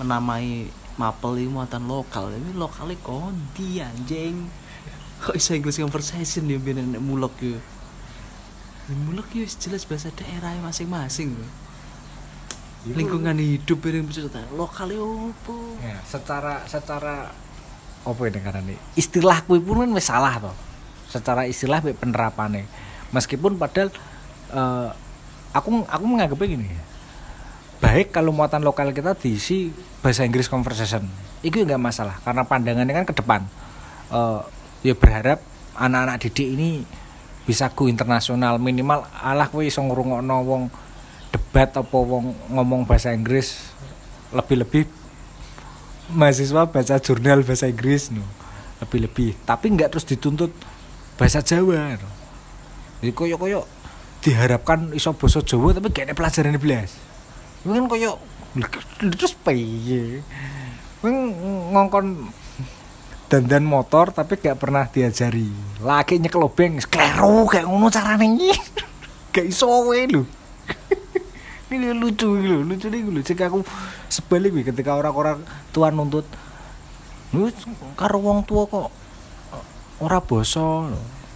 [0.00, 4.46] menamai mapel ini muatan lokal tapi lokalnya kondi anjing.
[5.24, 7.58] Kok bisa English conversation dia biar nek mulok ya?
[8.90, 11.34] Ya, mulok ya wis jelas bahasa daerah masing-masing.
[12.84, 17.32] Lingkungan hidup yang bercerita lokalnya opo ya, secara secara
[18.04, 18.38] apa ini?
[18.44, 20.56] Karena istilah kuwi pun kan salah toh.
[21.08, 22.68] Secara istilah penerapannya.
[23.14, 23.88] Meskipun padahal
[24.54, 24.88] eh,
[25.52, 26.68] aku aku menganggapnya gini.
[27.82, 31.04] Baik kalau muatan lokal kita diisi bahasa Inggris conversation.
[31.44, 33.42] Itu nggak masalah karena pandangannya kan ke depan.
[34.14, 34.40] Eh,
[34.86, 35.42] ya berharap
[35.74, 36.70] anak-anak didik ini
[37.44, 38.56] bisa go internasional.
[38.56, 40.62] Minimal alah kowe iso ngrungokno wong
[41.34, 43.74] debat apa wong ngomong bahasa Inggris.
[44.32, 44.86] Lebih-lebih
[46.14, 48.24] mahasiswa baca jurnal bahasa Inggris no.
[48.80, 49.44] Lebih-lebih.
[49.44, 50.50] Tapi nggak terus dituntut
[51.14, 52.10] bahasa Jawa no.
[52.98, 53.60] jadi koyo koyo
[54.24, 56.96] diharapkan iso basa Jawa tapi gak ada pelajaran belas
[57.64, 58.20] kan koyo
[59.00, 60.20] terus piye?
[61.04, 62.30] Ngongkon
[63.26, 65.50] dandan motor tapi gak pernah diajari.
[65.82, 68.52] Lagi nyekel obeng kleru kayak ngono carane.
[69.34, 70.22] Gak iso we lho.
[71.74, 73.20] Ini lucu gitu lucu nih lho.
[73.24, 73.66] Cek aku
[74.06, 75.42] sebalik wih ketika orang-orang
[75.74, 76.28] tua nuntut
[77.34, 77.50] lu
[77.98, 78.94] karo wong tua kok
[79.98, 80.86] ora boso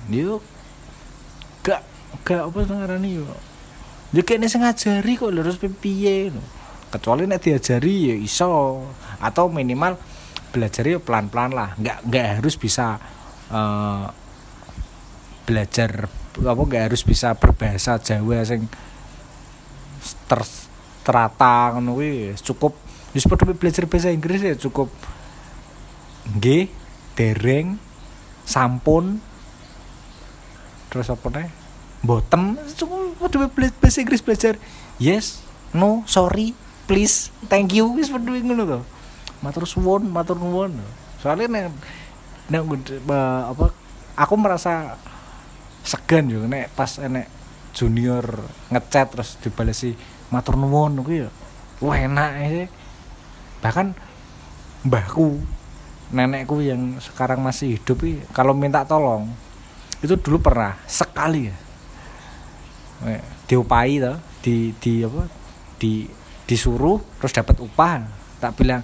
[0.07, 0.39] yo
[1.67, 1.83] gak
[2.29, 3.25] gak apa ngarani yo.
[4.13, 6.45] Yo kayaknya sing ngajari kok lho harus piye lho.
[6.89, 8.85] kecuali nek diajari ya iso.
[9.21, 9.97] Atau minimal
[10.53, 11.73] belajar ya pelan-pelan lah.
[11.81, 13.01] Nggak nggak harus bisa
[13.49, 14.07] eh,
[15.49, 18.69] belajar apa nggak harus bisa berbahasa Jawa sing
[20.29, 20.41] ter
[21.05, 22.77] terata ngono kuwi cukup.
[23.17, 24.93] Wis padha belajar bahasa Inggris ya cukup.
[26.37, 26.69] Nggih
[27.17, 27.81] dereng
[28.45, 29.21] sampun.
[30.89, 31.68] Terus apa nih
[32.03, 34.55] bottom cukup bahasa Inggris belajar
[35.03, 35.43] yes
[35.75, 36.55] no sorry
[36.89, 37.93] please thank you.
[37.93, 38.81] Wis padha ngono to.
[39.45, 40.81] Matur suwun matur nuwun.
[41.21, 41.65] Soalnya nek
[42.49, 42.65] nek
[43.53, 43.77] apa
[44.17, 44.97] aku merasa
[45.85, 47.29] segan yo nek pas enek
[47.77, 48.25] junior
[48.73, 49.93] ngechat terus dibalesi
[50.33, 51.31] matur nuwun kuwi ya
[51.85, 52.69] wah enak sih
[53.63, 53.93] bahkan
[54.83, 55.39] mbahku
[56.11, 58.01] nenekku yang sekarang masih hidup
[58.33, 59.29] kalau minta tolong
[60.01, 61.57] itu dulu pernah sekali ya
[63.47, 65.23] diupai toh di di apa
[65.79, 66.07] di
[66.49, 68.03] disuruh terus dapat upah.
[68.39, 68.83] Tak bilang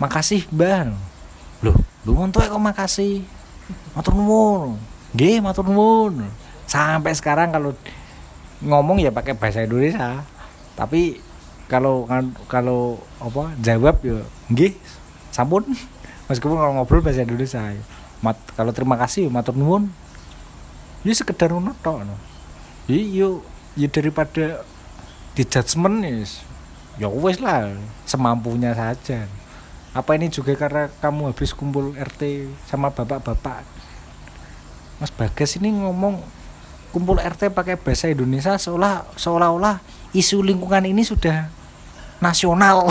[0.00, 0.92] makasih mbah.
[1.64, 1.76] Loh
[2.08, 3.24] lu untuk kok makasih?
[3.92, 4.80] Matur nuwun.
[5.12, 6.24] Nggih matur nuwun.
[6.64, 7.76] Sampai sekarang kalau
[8.64, 10.24] ngomong ya pakai bahasa Indonesia.
[10.78, 11.20] Tapi
[11.68, 12.08] kalau
[12.48, 14.72] kalau apa jawab ya nggih
[15.34, 15.68] sampun.
[16.30, 17.58] Meskipun kalau ngobrol bahasa Indonesia
[18.20, 19.90] Mat, kalau terima kasih ya matur nuwun.
[21.02, 22.29] Ini sekedar ngono tok no.
[22.90, 23.46] Jadi yo
[23.78, 24.66] ya daripada
[25.38, 26.42] di judgement yes.
[26.98, 27.70] ya wes lah
[28.02, 29.30] semampunya saja
[29.94, 33.62] apa ini juga karena kamu habis kumpul RT sama bapak-bapak
[34.98, 36.18] Mas Bagas ini ngomong
[36.90, 39.78] kumpul RT pakai bahasa Indonesia seolah seolah-olah
[40.10, 41.46] isu lingkungan ini sudah
[42.18, 42.90] nasional.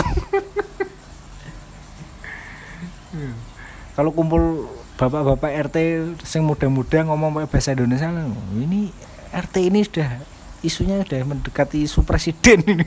[4.00, 4.64] Kalau kumpul
[4.96, 5.76] bapak-bapak RT
[6.24, 8.08] yang muda-muda ngomong pakai bahasa Indonesia,
[8.56, 8.88] ini
[9.30, 10.18] RT ini sudah
[10.60, 12.86] isunya sudah mendekati isu presiden ini.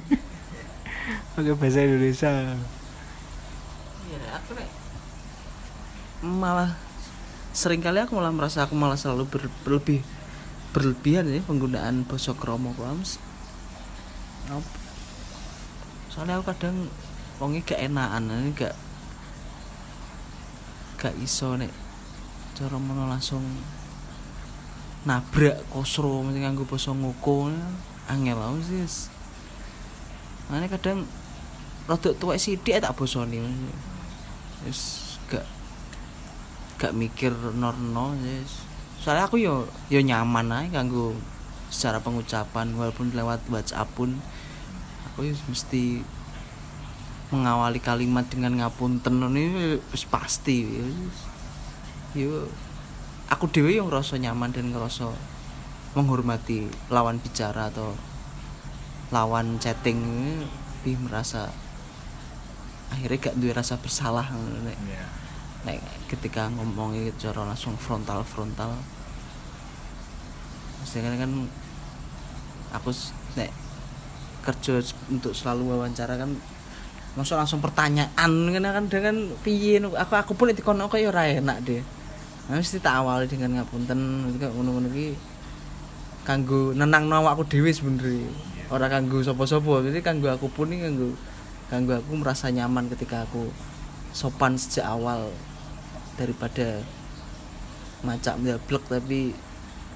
[1.34, 2.32] pakai bahasa Indonesia.
[4.06, 4.70] Iya, aku nek
[6.24, 6.78] malah
[7.52, 10.00] sering kali aku malah merasa aku malah selalu ber- berlebih
[10.74, 13.22] berlebihan ya penggunaan basa kromo kwams
[16.10, 16.90] soalnya aku kadang
[17.38, 18.74] wongi gak enakan ini gak
[20.98, 21.70] gak iso nek
[22.58, 23.44] cara langsung
[25.04, 27.52] nabrak kosro mesti nganggo basa ngoko
[28.08, 29.12] angel aku sih
[30.52, 31.08] Makanya kadang
[31.88, 33.40] rada tuwek sithik tak bosoni
[34.64, 35.44] wis gak
[36.80, 38.64] gak mikir norno wis
[39.04, 41.12] soalnya aku yo yo nyaman aja kanggo
[41.74, 44.22] secara pengucapan walaupun lewat WhatsApp pun.
[45.10, 46.06] Aku yo mesti
[47.34, 49.82] mengawali kalimat dengan ngapunten ini
[50.14, 50.70] pasti
[52.14, 52.46] yo
[53.34, 55.10] aku dewe yang ngerasa nyaman dan ngerasa
[55.98, 57.98] menghormati lawan bicara atau
[59.10, 60.02] lawan chatting
[60.84, 61.50] lebih merasa
[62.94, 64.30] akhirnya gak duwe rasa bersalah
[64.62, 64.78] nek.
[64.86, 65.06] Iya.
[65.64, 65.80] nek
[66.12, 68.76] ketika ngomongnya cara langsung frontal frontal
[70.84, 71.32] sedangkan kan
[72.76, 72.92] aku
[73.40, 73.50] nek
[74.44, 76.36] kerja untuk selalu wawancara kan
[77.16, 81.58] langsung langsung pertanyaan kan kan dengan piye aku aku pun dikono kok ya ora enak
[81.64, 81.82] deh
[82.50, 85.16] nah, mesti tak awali dengan ngapunten mesti kok ngono-ngono iki
[86.24, 88.32] kanggo nenangno awakku dhewe sebenarnya.
[88.72, 89.84] Ora kanggo sapa-sapa.
[89.84, 91.10] Jadi kanggo aku pun iki kanggo
[91.68, 93.52] kanggo aku merasa nyaman ketika aku
[94.16, 95.32] sopan sejak awal
[96.16, 96.80] daripada
[98.04, 99.36] macak blek tapi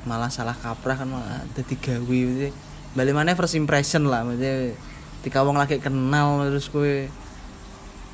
[0.07, 2.03] malah salah kaprah kan malah dadi gawe.
[2.03, 2.51] Maksudnya
[2.97, 4.73] balik mana first impression lah maksudnya
[5.21, 7.05] ketika wong lagi kenal terus kowe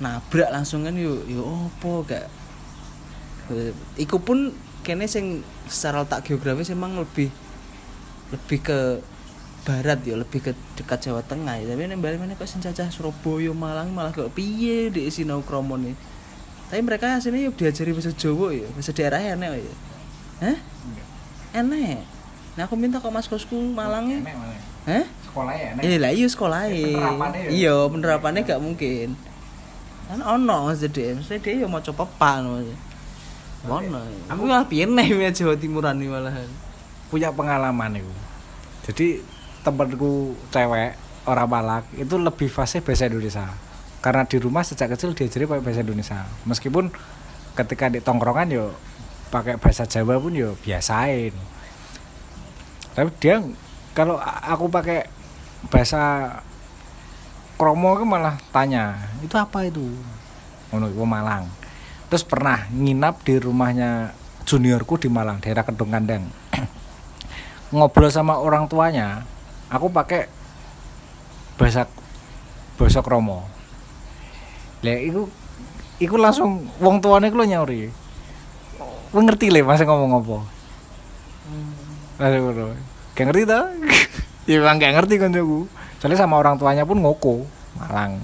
[0.04, 2.28] nabrak langsung kan yuk yuk opo gak
[4.00, 4.52] iku pun
[4.84, 7.32] kene sing secara letak geografis emang lebih
[8.32, 8.80] lebih ke
[9.64, 11.72] barat ya lebih ke dekat Jawa Tengah ya.
[11.72, 15.80] Tapi nek balik mana kok sing cacah Surabaya Malang malah kok piye di sinau kromo
[15.80, 15.96] nih
[16.74, 19.76] tapi mereka aslinya yuk diajari bahasa Jawa ya bahasa daerah enek ya.
[20.42, 20.58] Hah?
[21.62, 22.02] Enek?
[22.58, 24.58] Nah aku minta kok mas kosku Malangnya Enak, mana?
[24.90, 25.06] hah?
[25.30, 25.82] Sekolah ya enak.
[25.86, 27.50] ini lah iya sekolah Penerapannya ya?
[27.54, 29.08] iya penerapannya gak mungkin.
[30.10, 32.42] Kan ono maksudnya dia ya mau coba pan
[33.64, 36.50] ono aku malah piye nih Jawa Timuran nih malahan.
[37.08, 38.14] Punya pengalaman itu
[38.84, 39.24] jadi
[39.64, 43.48] temanku cewek orang Malak itu lebih fasih bahasa Indonesia.
[44.04, 46.20] Karena di rumah sejak kecil diajari pakai bahasa Indonesia.
[46.44, 46.92] Meskipun
[47.56, 48.76] ketika di tongkrongan yo
[49.32, 51.32] pakai bahasa Jawa pun yo biasain.
[52.92, 53.40] Tapi dia
[53.96, 55.08] kalau aku pakai
[55.72, 56.36] bahasa
[57.56, 59.96] kromo itu malah tanya itu apa itu?
[60.76, 61.48] Ngono Malang
[62.14, 64.14] terus pernah nginap di rumahnya
[64.46, 66.30] juniorku di Malang daerah Kedung Kandang.
[67.74, 69.26] Ngobrol sama orang tuanya
[69.66, 70.30] aku pakai
[71.58, 71.90] bahasa
[72.78, 73.50] bahasa kromo.
[74.86, 75.26] Lah iku
[75.98, 77.90] iku langsung wong tuane iku nyauri.
[79.10, 80.38] Kowe ngerti le mas ngomong apa.
[82.30, 82.78] Aduh, aduh.
[83.18, 83.74] Gak ngerti tau
[84.54, 85.66] Ya emang gak ngerti koncoku.
[85.98, 87.50] Soalnya sama orang tuanya pun ngoko
[87.82, 88.22] Malang.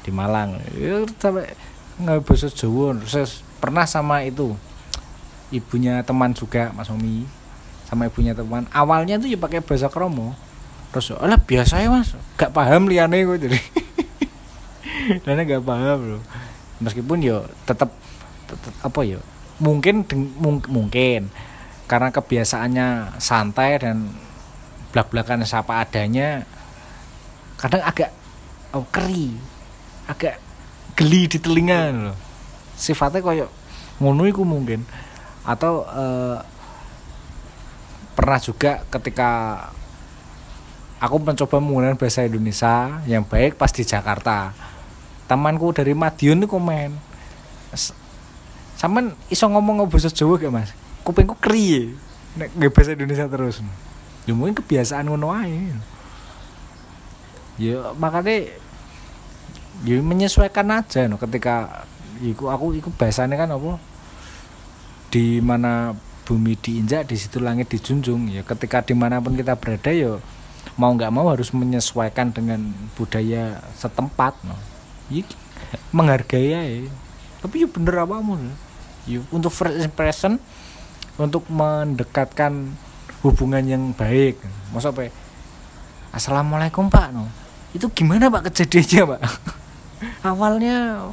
[0.00, 0.56] Di Malang.
[0.80, 1.52] Ya sampai
[2.00, 2.96] nggak bahasa Jawa.
[3.04, 4.56] Terus pernah sama itu
[5.50, 7.26] Ibunya teman juga Mas Omi
[7.90, 8.70] Sama ibunya teman.
[8.70, 10.30] Awalnya tuh ya pakai bahasa kromo.
[10.94, 12.14] Terus alah biasa ya mas.
[12.38, 13.58] Gak paham liane kok jadi.
[15.26, 16.22] Dan gak paham loh.
[16.78, 17.90] Meskipun yo tetap
[18.46, 19.18] tetep apa ya
[19.58, 21.34] mungkin deng- mung- mungkin.
[21.90, 24.14] Karena kebiasaannya santai dan
[24.94, 26.46] belak-belakan siapa adanya
[27.58, 28.14] kadang agak
[28.70, 29.34] oh, keri.
[30.06, 30.38] Agak
[31.00, 32.12] geli di telinga
[32.76, 33.48] sifatnya kayak
[33.96, 34.84] ngono iku mungkin.
[35.48, 36.38] Atau eh,
[38.12, 39.30] pernah juga ketika
[41.00, 44.52] aku mencoba menggunakan bahasa Indonesia yang baik pas di Jakarta.
[45.24, 46.90] Temanku dari Madiun itu komen
[47.72, 47.96] "S-
[48.76, 50.70] sampean iso ngomong bahasa Jawa gak mas?
[51.00, 51.96] Kupingku keri
[52.36, 53.64] nek nggak bahasa Indonesia terus.
[54.28, 55.72] Ya mungkin kebiasaan ngono ae.
[57.56, 58.52] Ya makanya
[59.84, 61.16] ya menyesuaikan aja no.
[61.16, 61.86] Ketika
[62.20, 63.80] iku aku iku bahasanya kan apa
[65.10, 65.96] di mana
[66.28, 68.30] bumi diinjak di situ langit dijunjung.
[68.30, 70.20] Ya ketika di mana pun kita berada ya
[70.76, 74.56] mau nggak mau harus menyesuaikan dengan budaya setempat no.
[75.10, 75.26] Ya,
[75.90, 76.62] menghargai ya
[77.40, 78.20] tapi ya bener apa
[79.08, 80.36] ya untuk first impression
[81.16, 82.76] untuk mendekatkan
[83.20, 84.40] hubungan yang baik.
[84.72, 85.12] Masa apa ya?
[86.10, 87.26] assalamualaikum pak no.
[87.74, 89.20] Itu gimana pak kejadiannya pak
[90.24, 91.04] awalnya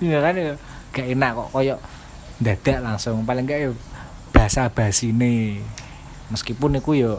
[0.00, 0.56] ya kan ya
[0.90, 1.80] gak enak kok koyok
[2.40, 3.22] dadak langsung.
[3.28, 3.76] Paling gak
[4.32, 5.60] bahasa basi nih
[6.32, 7.12] meskipun itu yo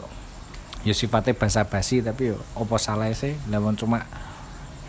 [0.82, 3.38] ya sifatnya bahasa basi tapi yo opo salah sih?
[3.48, 4.02] Lawan cuma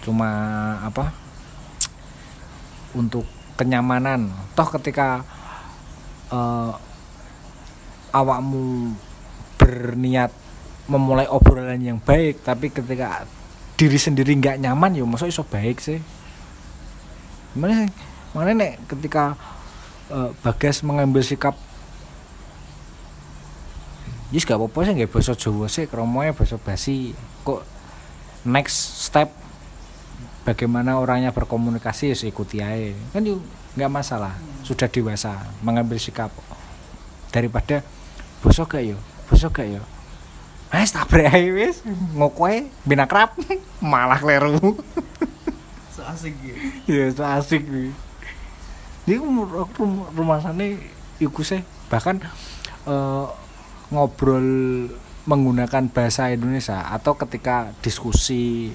[0.01, 0.29] cuma
[0.81, 1.13] apa?
[2.97, 4.33] Untuk kenyamanan.
[4.57, 5.21] Toh ketika
[6.33, 6.73] eh,
[8.13, 8.93] awakmu
[9.57, 10.29] berniat
[10.85, 13.23] memulai obrolan yang baik tapi ketika
[13.79, 16.03] diri sendiri nggak nyaman ya masuk iso baik sih
[17.53, 17.89] mana
[18.33, 19.37] mana nek ketika
[20.09, 21.53] eh, bagas mengambil sikap
[24.33, 27.13] Yus gak apa-apa sih nggak bahasa Jawa sih kromonya bahasa basi.
[27.45, 27.61] Kok
[28.49, 29.29] next step
[30.41, 33.45] bagaimana orangnya berkomunikasi ya ikuti aja kan yuk
[33.77, 34.33] nggak masalah.
[34.65, 36.33] Sudah dewasa mengambil sikap.
[37.29, 37.85] Daripada
[38.43, 38.97] bosok gak yo
[39.31, 39.81] bosok gak yo
[40.73, 41.85] Wes tabrak ae wis
[42.17, 43.31] ngokoe bin akrab
[43.79, 44.57] malah kleru
[46.05, 46.35] asik
[46.87, 47.07] ya.
[47.09, 47.91] Itu asik nih
[49.03, 49.19] ini
[50.15, 50.63] rumah sana
[51.19, 51.59] iku sih.
[51.91, 52.23] Bahkan
[52.87, 53.25] eh,
[53.91, 54.47] ngobrol
[55.23, 58.71] menggunakan bahasa Indonesia atau ketika diskusi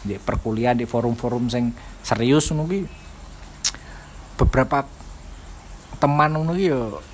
[0.00, 2.88] di perkuliahan di forum-forum sing serius ki
[4.40, 4.88] beberapa
[6.00, 7.04] teman ki yo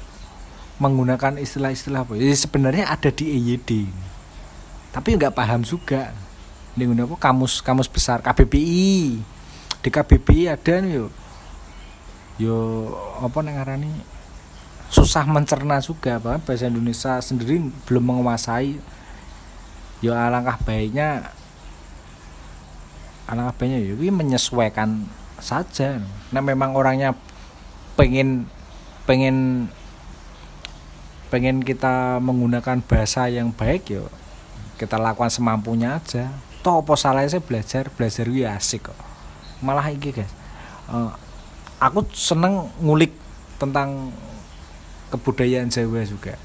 [0.79, 3.91] menggunakan istilah-istilah apa jadi sebenarnya ada di EYD
[4.95, 6.15] tapi nggak paham juga.
[6.77, 9.17] Ini apa kamus kamus besar KBBI
[9.87, 11.07] di KBBI ada nih yo.
[12.43, 12.59] Yo
[13.23, 13.87] apa nengarani
[14.91, 18.83] susah mencerna juga bahkan bahasa Indonesia sendiri belum menguasai.
[20.03, 21.31] Yo alangkah baiknya
[23.31, 25.07] alangkah baiknya yo ini menyesuaikan
[25.39, 26.03] saja.
[26.35, 27.15] Nah memang orangnya
[27.95, 28.51] pengen
[29.07, 29.71] pengen
[31.31, 34.11] pengen kita menggunakan bahasa yang baik yo
[34.83, 36.35] kita lakukan semampunya aja.
[36.67, 37.87] Toh apa salahnya saya belajar?
[37.95, 39.06] Belajar gue asik kok
[39.67, 40.31] malah iki guys.
[40.87, 41.11] Uh,
[41.83, 43.11] aku seneng ngulik
[43.59, 44.15] tentang
[45.11, 46.39] kebudayaan Jawa juga.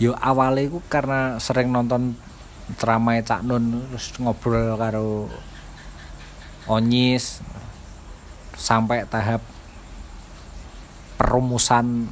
[0.00, 2.16] Yo awalnya aku karena sering nonton
[2.80, 5.28] ceramah Cak Nun terus ngobrol karo
[6.66, 7.44] Onyis
[8.56, 9.44] sampai tahap
[11.16, 12.10] perumusan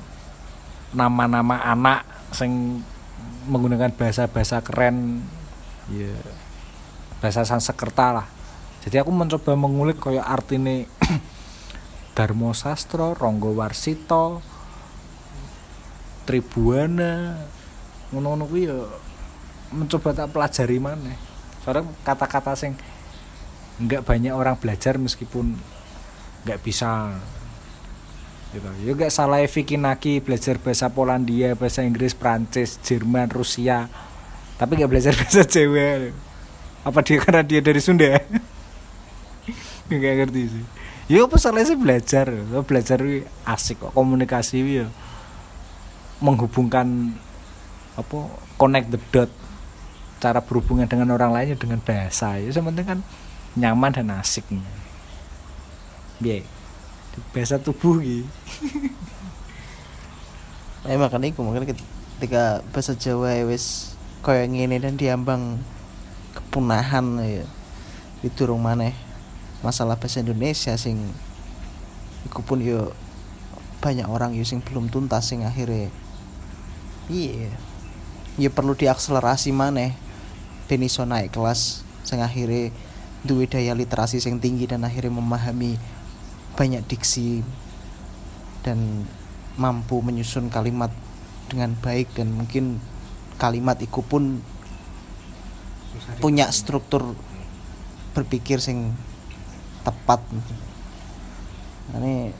[0.95, 2.81] nama-nama anak sing
[3.51, 5.25] menggunakan bahasa-bahasa keren.
[5.93, 6.17] Ya
[7.21, 8.27] bahasa Sanskerta lah
[8.85, 10.85] jadi aku mencoba mengulik kayak artine
[12.17, 14.45] Darmo Sastro, Ronggo Warsito,
[16.29, 17.41] Tribuana
[18.13, 18.71] ngono-ngono kuwi
[19.75, 21.13] mencoba tak pelajari mana
[21.65, 22.79] soalnya kata-kata sing
[23.83, 25.59] nggak banyak orang belajar meskipun
[26.47, 27.19] nggak bisa
[28.55, 28.95] gitu.
[28.95, 33.91] Gak salah Vicky Naki belajar bahasa Polandia bahasa Inggris Prancis Jerman Rusia
[34.55, 36.15] tapi nggak belajar bahasa Jawa.
[36.85, 38.21] Apa dia karena dia dari Sunda
[39.89, 40.65] nggak ngerti sih.
[41.11, 42.27] Ya apa salahnya sih belajar?
[42.65, 42.99] Belajar
[43.45, 44.87] asik kok komunikasi ya.
[46.23, 47.13] Menghubungkan
[47.95, 48.19] apa
[48.57, 49.31] connect the dot
[50.19, 52.41] cara berhubungan dengan orang lainnya dengan bahasa.
[52.41, 53.01] Ya sementing kan
[53.59, 54.49] nyaman dan asik.
[56.19, 56.47] Biar
[57.31, 58.27] bahasa tubuh gitu
[60.91, 61.73] eh makanya itu makanya
[62.19, 65.63] ketika bahasa Jawa ya wis kaya ngene dan diambang
[66.35, 67.47] kepunahan ya
[68.25, 68.75] itu rumah
[69.65, 71.01] masalah bahasa Indonesia sing
[72.29, 72.93] iku pun yo
[73.81, 75.89] banyak orang yo sing belum tuntas sing akhirnya
[77.09, 77.49] iya
[78.37, 79.97] ya perlu diakselerasi mana
[80.69, 82.69] ben iso naik kelas sing akhirnya
[83.25, 85.81] duwe daya literasi sing tinggi dan akhirnya memahami
[86.61, 87.41] banyak diksi
[88.61, 89.09] dan
[89.57, 90.93] mampu menyusun kalimat
[91.49, 92.81] dengan baik dan mungkin
[93.41, 94.41] kalimat itu pun
[96.19, 97.15] punya struktur
[98.17, 98.95] berpikir sing
[99.85, 100.21] tepat
[101.95, 102.33] ini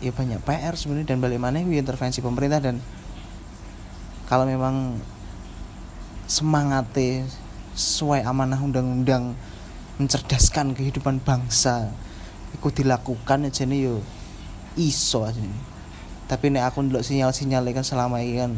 [0.00, 2.80] ya banyak PR sebenarnya dan balik mana intervensi pemerintah dan
[4.24, 4.96] kalau memang
[6.24, 7.28] semangatnya
[7.76, 9.36] sesuai amanah undang-undang
[10.00, 11.92] mencerdaskan kehidupan bangsa
[12.56, 14.00] ikut dilakukan aja nih yo
[14.80, 15.60] iso aja nih.
[16.24, 18.52] tapi nih aku ndelok sinyal-sinyal kan selama ini kan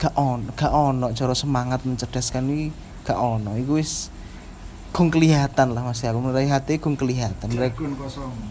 [0.00, 2.72] gak on gak ono cara semangat mencerdaskan ini
[3.04, 3.76] gak ono itu
[4.92, 7.48] kong kelihatan lah masih aku melihat hati kong kelihatan.
[7.48, 7.80] Mereka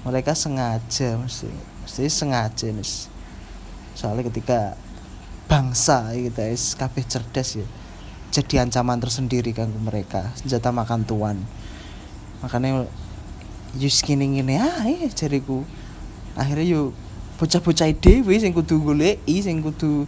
[0.02, 1.48] mereka sengaja mesti
[1.86, 2.90] mesti sengaja nih
[3.94, 4.74] soalnya ketika
[5.46, 7.68] bangsa kita is kabeh cerdas ya.
[8.32, 11.38] Jadi ancaman tersendiri kan mereka senjata makan tuan.
[12.42, 12.90] Makanya
[13.78, 15.62] yus kini gini ah iya jariku.
[16.34, 16.98] Akhirnya yuk
[17.38, 20.08] bocah-bocah dewi sing kudu goleki sing kudu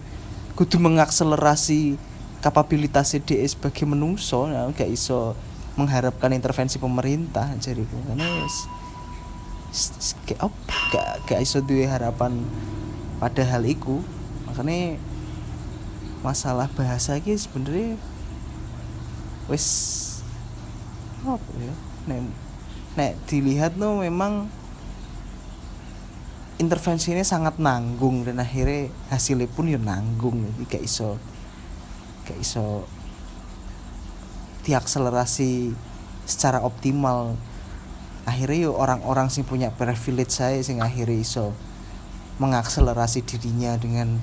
[0.56, 2.00] kudu mengakselerasi
[2.40, 4.48] kapabilitas DE sebagai menungso.
[4.48, 5.36] Ya gak iso
[5.74, 8.70] mengharapkan intervensi pemerintah jariku karena yes,
[10.30, 10.38] gak,
[10.94, 12.46] gak, gak iso duwe harapan
[13.18, 14.06] pada hal itu
[14.46, 15.02] makanya
[16.22, 18.00] masalah bahasa ini sebenarnya
[19.52, 19.68] wes
[21.24, 21.74] apa ya?
[22.08, 22.20] Nek
[22.94, 24.48] nek dilihat no memang
[26.62, 30.48] intervensi ini sangat nanggung dan akhirnya hasilnya pun ya nanggung.
[30.48, 31.20] Jadi gak iso
[32.24, 32.88] gak iso
[34.64, 35.76] diakselerasi
[36.28, 37.36] secara optimal.
[38.24, 41.52] Akhirnya yo orang-orang sing punya privilege saya sing akhirnya iso
[42.40, 44.18] mengakselerasi dirinya dengan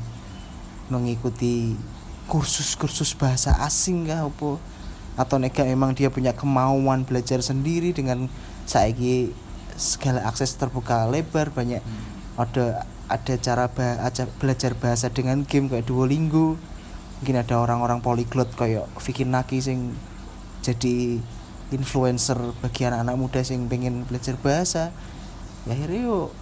[0.90, 1.78] mengikuti
[2.26, 4.58] kursus-kursus bahasa asing kah apa
[5.14, 8.26] atau nega memang dia punya kemauan belajar sendiri dengan
[8.66, 9.30] saiki
[9.76, 12.40] segala akses terbuka lebar banyak hmm.
[12.40, 16.54] ada ada cara baca belajar bahasa dengan game kayak Duolingo.
[17.20, 19.98] Mungkin ada orang-orang polyglot kayak Vicky Naki sing
[20.60, 21.18] jadi
[21.70, 24.90] influencer bagi anak-anak muda sing pengen belajar bahasa
[25.64, 26.34] ya akhirnya yuk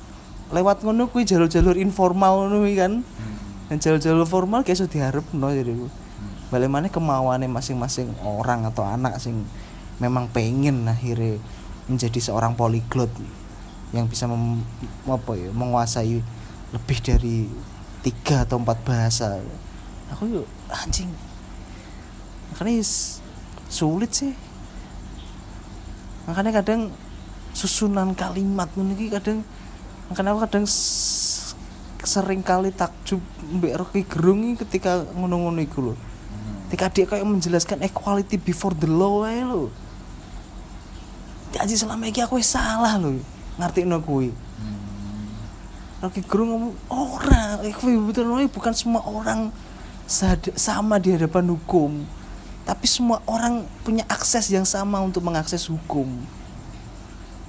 [0.48, 3.04] lewat ngono kuwi jalur-jalur informal ngono kan.
[3.04, 3.36] Hmm.
[3.68, 5.76] Dan jalur-jalur formal kayak sudah diharap no jadi
[6.48, 9.44] balik mana kemauannya masing-masing orang atau anak sing
[10.00, 11.36] memang pengen akhirnya
[11.84, 13.12] menjadi seorang poliglot
[13.92, 14.64] yang bisa mem,
[15.04, 16.24] apa ya menguasai
[16.72, 17.48] lebih dari
[18.00, 19.36] tiga atau empat bahasa.
[20.16, 21.12] Aku yuk anjing.
[22.52, 22.80] Makanya
[23.68, 24.32] sulit sih.
[26.28, 26.92] Makanya kadang
[27.52, 29.40] susunan kalimat ngono iki kadang
[30.12, 30.64] makanya aku kadang
[32.04, 35.94] sering kali takjub mbek Rocky Gerung iki ketika ngono-ngono iku lho.
[36.68, 39.72] Ketika dia kayak menjelaskan equality before the law ae lho.
[41.52, 43.20] Jadi selama ini aku salah lho.
[43.56, 44.30] Ngerti no kuwi
[45.98, 47.58] Rocky Gerung ngomong orang
[48.06, 49.50] betul bukan semua orang
[50.54, 52.06] sama di hadapan hukum
[52.68, 56.04] tapi semua orang punya akses yang sama untuk mengakses hukum.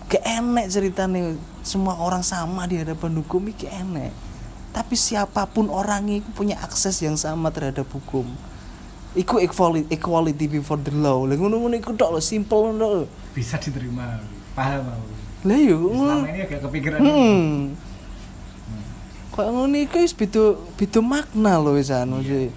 [0.07, 1.35] Gak enek ceritanya.
[1.59, 4.29] Semua orang sama di hadapan hukum iki enek
[4.69, 8.25] tapi siapa pun orangnya iku punya akses yang sama terhadap hukum.
[9.17, 11.25] Iku equality, equality before the law.
[11.25, 13.03] Lha ngono-ngono iku tok lho simple ngono lho.
[13.33, 14.21] Bisa diterima
[14.53, 15.09] paham aku.
[15.49, 16.99] Lah yo selama ngono ini agak kepikiran.
[17.01, 17.53] Hmm.
[19.33, 22.53] Kok ngono iku wis beda beda makna lho wis anu sih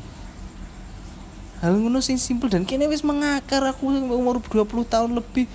[1.62, 5.46] hal ngono sing simpel dan kini wis mengakar aku umur 20 tahun lebih.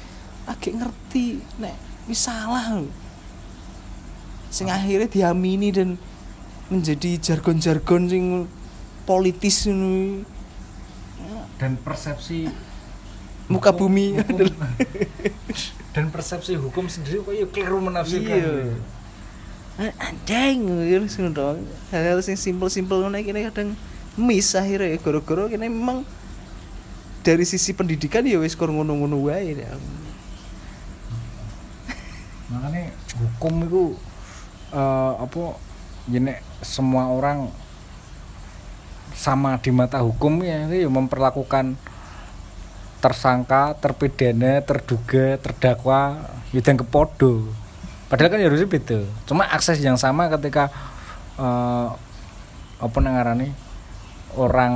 [0.47, 1.75] Agak ngerti nek
[2.07, 2.63] wis salah
[4.47, 5.99] sing akhirnya diamini dan
[6.71, 8.25] menjadi jargon-jargon sing
[9.03, 10.23] politis ngono
[11.59, 12.47] dan persepsi
[13.51, 14.15] muka bumi.
[14.19, 14.55] hukum-
[15.95, 18.37] dan persepsi hukum sendiri kok ya keliru menafsirkan.
[18.37, 19.91] Iya.
[20.01, 20.65] Anjing
[21.37, 23.17] dong hal-hal sing simpel-simpel ngono
[23.53, 23.77] kadang
[24.17, 26.01] miss akhirnya gara-gara kene memang
[27.21, 29.71] dari sisi pendidikan ya wis kur ngono-ngono wae ya.
[32.47, 33.83] makanya hukum itu
[34.73, 35.59] eh, apa
[36.07, 37.51] jadi semua orang
[39.11, 41.75] sama di mata hukum ya itu ya memperlakukan
[42.97, 47.45] tersangka, terpidana, terduga, terdakwa ya dan kepodo.
[48.09, 49.05] Padahal kan ya harusnya beda.
[49.29, 50.71] Cuma akses yang sama ketika
[51.37, 51.87] eh,
[52.77, 53.66] apa nengarane
[54.37, 54.73] orang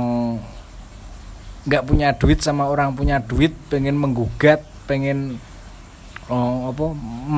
[1.62, 5.38] nggak punya duit sama orang punya duit pengen menggugat, pengen
[6.26, 6.90] oh, apa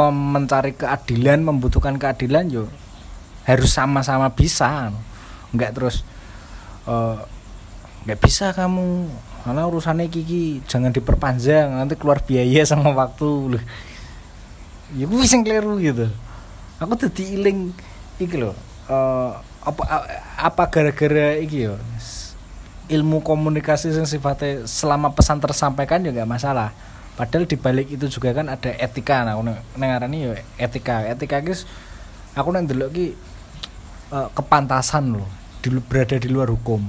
[0.08, 2.64] mencari keadilan membutuhkan keadilan yo
[3.44, 4.88] harus sama-sama bisa
[5.52, 6.00] nggak terus
[6.88, 7.20] eh,
[8.08, 9.12] nggak bisa kamu
[9.44, 13.60] karena urusannya kiki jangan diperpanjang nanti keluar biaya sama waktu
[14.96, 16.08] ya gue sing keliru gitu.
[16.80, 17.72] Aku tuh iling
[18.16, 18.56] iki loh
[18.88, 19.30] eh,
[19.64, 19.82] apa
[20.36, 21.76] apa gara-gara iki yo?
[22.84, 26.76] Ilmu komunikasi yang sifatnya selama pesan tersampaikan juga masalah.
[27.14, 29.24] Padahal di balik itu juga kan ada etika.
[29.24, 29.48] Nah aku
[29.80, 31.06] nengarani ya etika.
[31.08, 31.64] Etika guys
[32.36, 33.06] aku nang delok ki
[34.12, 35.28] eh, kepantasan loh
[35.64, 36.84] di, berada di luar hukum.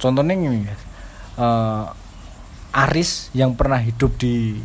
[0.00, 0.90] Contohnya ini guys
[1.40, 1.84] Eh,
[2.70, 4.60] Aris yang pernah hidup di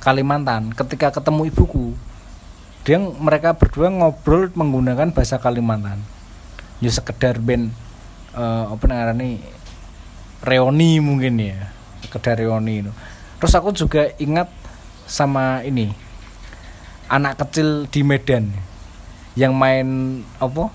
[0.00, 1.92] Kalimantan ketika ketemu ibuku
[2.84, 6.00] dia mereka berdua ngobrol menggunakan bahasa Kalimantan.
[6.78, 7.72] Ya sekedar ben
[8.36, 9.40] eh, apa namanya
[10.44, 11.72] reoni mungkin ya.
[12.04, 12.92] Sekedar reoni itu.
[13.42, 14.48] terus aku juga ingat
[15.04, 15.92] sama ini
[17.12, 18.48] anak kecil di Medan
[19.36, 20.72] yang main apa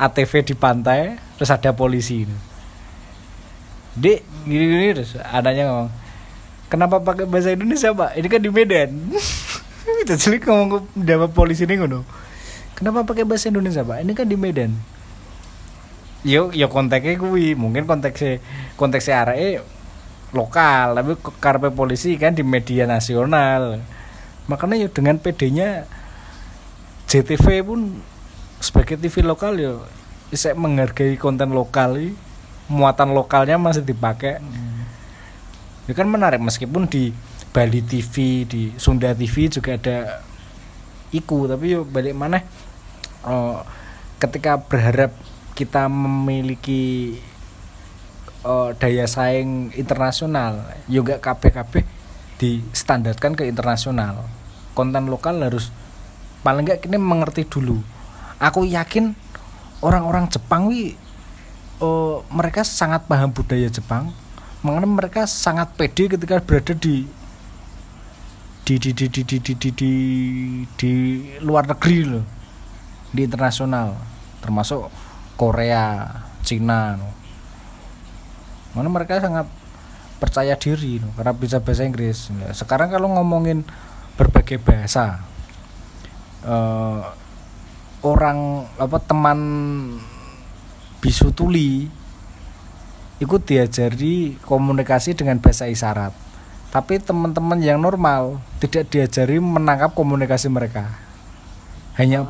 [0.00, 2.36] ATV di pantai terus ada polisi ini
[3.92, 5.90] Dek, gini-gini terus adanya ngomong
[6.72, 8.16] kenapa pakai bahasa Indonesia pak?
[8.16, 8.90] Ini kan di Medan
[10.06, 12.02] jadi ngomong ke jawab polisi ini ngono?
[12.74, 14.02] Kenapa pakai bahasa Indonesia pak?
[14.02, 14.72] Ini kan di Medan.
[16.26, 17.54] Yo yo konteksnya kuwi.
[17.54, 18.42] Mungkin konteksnya
[18.74, 19.62] konteksnya arahnya
[20.32, 23.82] lokal tapi karpe polisi kan di media nasional.
[24.48, 25.86] Makanya yo dengan PD-nya
[27.06, 28.00] JTV pun
[28.58, 29.84] sebagai TV lokal yo
[30.32, 32.16] bisa menghargai konten lokal
[32.72, 34.40] muatan lokalnya masih dipakai.
[35.84, 37.12] Itu kan menarik meskipun di
[37.52, 40.24] Bali TV di Sunda TV juga ada
[41.12, 41.44] iku.
[41.44, 42.40] Tapi yo balik mana
[43.28, 43.58] eh,
[44.16, 45.12] ketika berharap
[45.52, 47.20] kita memiliki
[48.40, 51.84] eh, daya saing internasional juga KPKP
[52.40, 54.24] distandarkan ke internasional.
[54.72, 55.68] Konten lokal harus
[56.40, 57.84] paling nggak kini mengerti dulu.
[58.40, 59.12] Aku yakin
[59.84, 60.96] orang-orang Jepang wi
[61.84, 64.08] eh, mereka sangat paham budaya Jepang.
[64.64, 67.04] Makanya mereka sangat pede ketika berada di
[68.62, 69.92] di di di di di di di, di,
[70.78, 70.92] di
[71.42, 72.24] luar negeri loh
[73.10, 73.98] di internasional
[74.38, 74.86] termasuk
[75.34, 76.06] Korea
[76.46, 77.10] Cina no.
[78.78, 79.50] mana mereka sangat
[80.22, 82.30] percaya diri no, karena bisa bahasa Inggris.
[82.54, 83.66] Sekarang kalau ngomongin
[84.14, 85.18] berbagai bahasa
[86.46, 87.02] eh,
[88.06, 89.38] orang apa teman
[91.02, 91.90] bisu tuli
[93.18, 96.14] ikut diajari komunikasi dengan bahasa isyarat
[96.72, 100.88] tapi teman-teman yang normal tidak diajari menangkap komunikasi mereka.
[102.00, 102.24] Hanya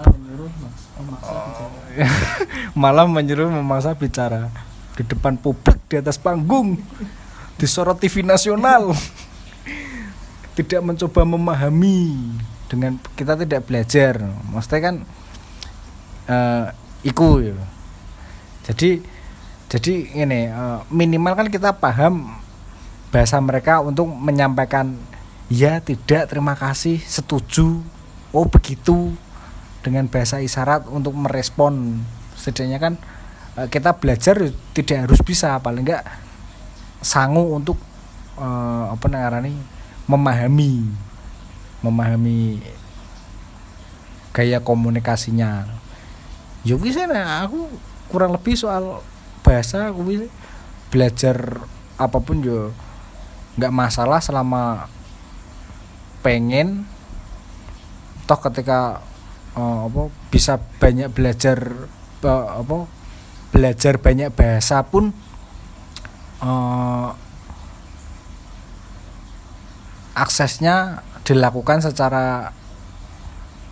[2.74, 4.51] malah menyuruh memaksa bicara.
[4.99, 6.74] Di depan publik di atas panggung
[7.55, 8.90] disorot TV nasional.
[10.59, 12.34] Tidak mencoba memahami
[12.66, 14.20] dengan kita tidak belajar.
[14.53, 14.97] Maksudnya kan
[16.28, 16.66] uh,
[17.01, 17.57] iku ya.
[18.68, 19.01] jadi
[19.72, 22.41] jadi ini uh, minimal kan kita paham
[23.12, 24.96] bahasa mereka untuk menyampaikan
[25.52, 27.84] ya tidak terima kasih setuju.
[28.32, 29.12] Oh begitu.
[29.84, 32.00] Dengan bahasa isyarat untuk merespon.
[32.34, 32.94] Setidaknya kan
[33.60, 34.40] uh, kita belajar
[34.72, 36.02] tidak harus bisa paling enggak
[37.04, 37.78] sanggup untuk
[38.40, 39.52] uh, apa namanya
[40.08, 40.88] memahami
[41.84, 42.64] memahami
[44.32, 45.68] gaya komunikasinya.
[46.64, 47.68] Ya bisa nah aku
[48.08, 49.04] kurang lebih soal
[49.42, 50.30] bahasa aku
[50.88, 51.66] belajar
[51.98, 52.70] apa pun yo
[53.57, 54.88] nggak masalah selama
[56.24, 56.86] pengen.
[58.24, 59.03] Toh ketika
[59.59, 61.88] uh, apa bisa banyak belajar
[62.24, 62.88] uh, apa
[63.53, 65.12] belajar banyak bahasa pun
[66.40, 67.09] uh,
[70.16, 72.53] aksesnya dilakukan secara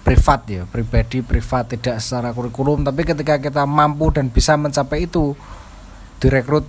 [0.00, 2.84] privat ya pribadi privat tidak secara kurikulum.
[2.84, 5.32] Tapi ketika kita mampu dan bisa mencapai itu
[6.20, 6.68] direkrut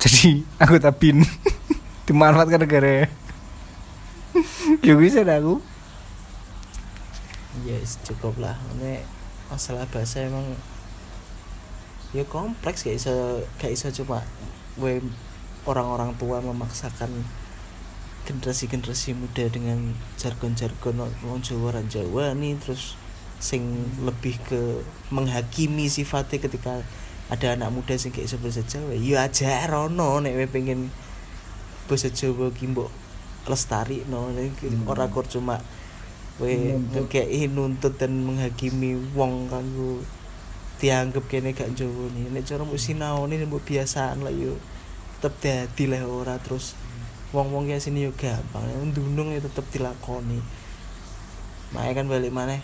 [0.00, 1.26] jadi anggota bin
[2.10, 3.06] dimanfaatkan negara.
[4.82, 5.62] Ya bisa aku.
[7.62, 8.58] Yes cukup lah.
[8.74, 9.06] Ini
[9.46, 10.58] masalah bahasa emang
[12.10, 13.14] ya kompleks gak bisa
[13.62, 14.26] gak bisa cuma
[14.78, 14.98] we
[15.66, 17.10] orang-orang tua memaksakan
[18.26, 22.98] generasi-generasi muda dengan jargon-jargon wong Jawa ran Jawa nih terus
[23.38, 24.82] sing lebih ke
[25.14, 26.82] menghakimi sifatnya ketika
[27.30, 28.94] ada anak muda sing kayak bahasa Jawa.
[28.98, 30.90] Ya aja rono nek pengen
[31.90, 32.90] bahasa Jawa ki mbok
[33.50, 34.86] lestari no hmm.
[34.86, 35.58] ora kok cuma
[36.38, 36.78] we
[37.10, 40.06] kayak nuntut dan menghakimi wong kanggo
[40.78, 44.54] dianggap kene gak Jawa nih nek cara mbok sinaone mbok biasaan lah yo
[45.20, 46.40] tetep dadi lah ora.
[46.40, 46.72] Terus
[47.36, 50.40] wong-wong kayak sini juga gampang ndunung ya tetep dilakoni.
[51.76, 52.56] Makanya kan balik mana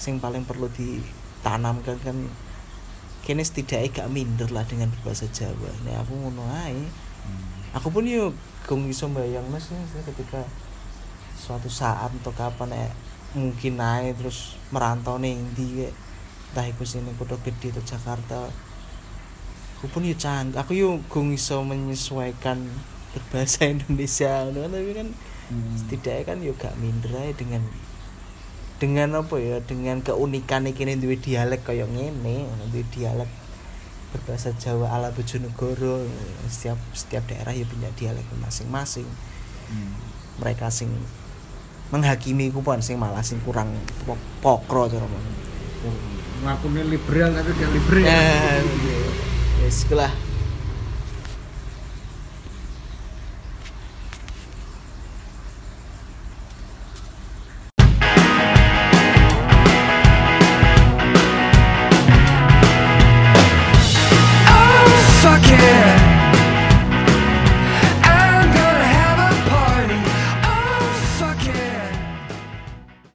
[0.00, 2.16] sing paling perlu ditanamkan kan
[3.22, 5.68] kini setidaknya gak minder lah dengan bahasa Jawa.
[5.84, 7.76] Ini aku ngono ae hmm.
[7.76, 8.32] aku pun yuk
[8.68, 9.80] gong bisa bayang mas ya,
[10.12, 10.44] ketika
[11.32, 12.88] suatu saat atau kapan ya
[13.32, 15.88] mungkin naik terus merantau nih di
[16.52, 18.52] entah iku sini kota gede atau Jakarta
[19.80, 22.60] aku pun yuk canggih aku yuk gong bisa menyesuaikan
[23.16, 25.08] berbahasa Indonesia tapi kan
[25.48, 25.72] hmm.
[25.80, 27.64] setidaknya kan juga minder aja dengan
[28.78, 33.47] dengan apa ya dengan keunikan iki duwe dialek kaya ngene duwe dialek
[34.12, 36.04] berbahasa Jawa ala Bojonegoro
[36.48, 39.92] setiap setiap daerah ya punya dialek masing-masing hmm.
[40.40, 40.88] mereka sing
[41.92, 43.72] menghakimi kupon sing malah sing kurang
[44.44, 45.04] pokro cara
[46.44, 49.02] ngakune liberal tapi gak liberal ya
[49.64, 50.12] yes lah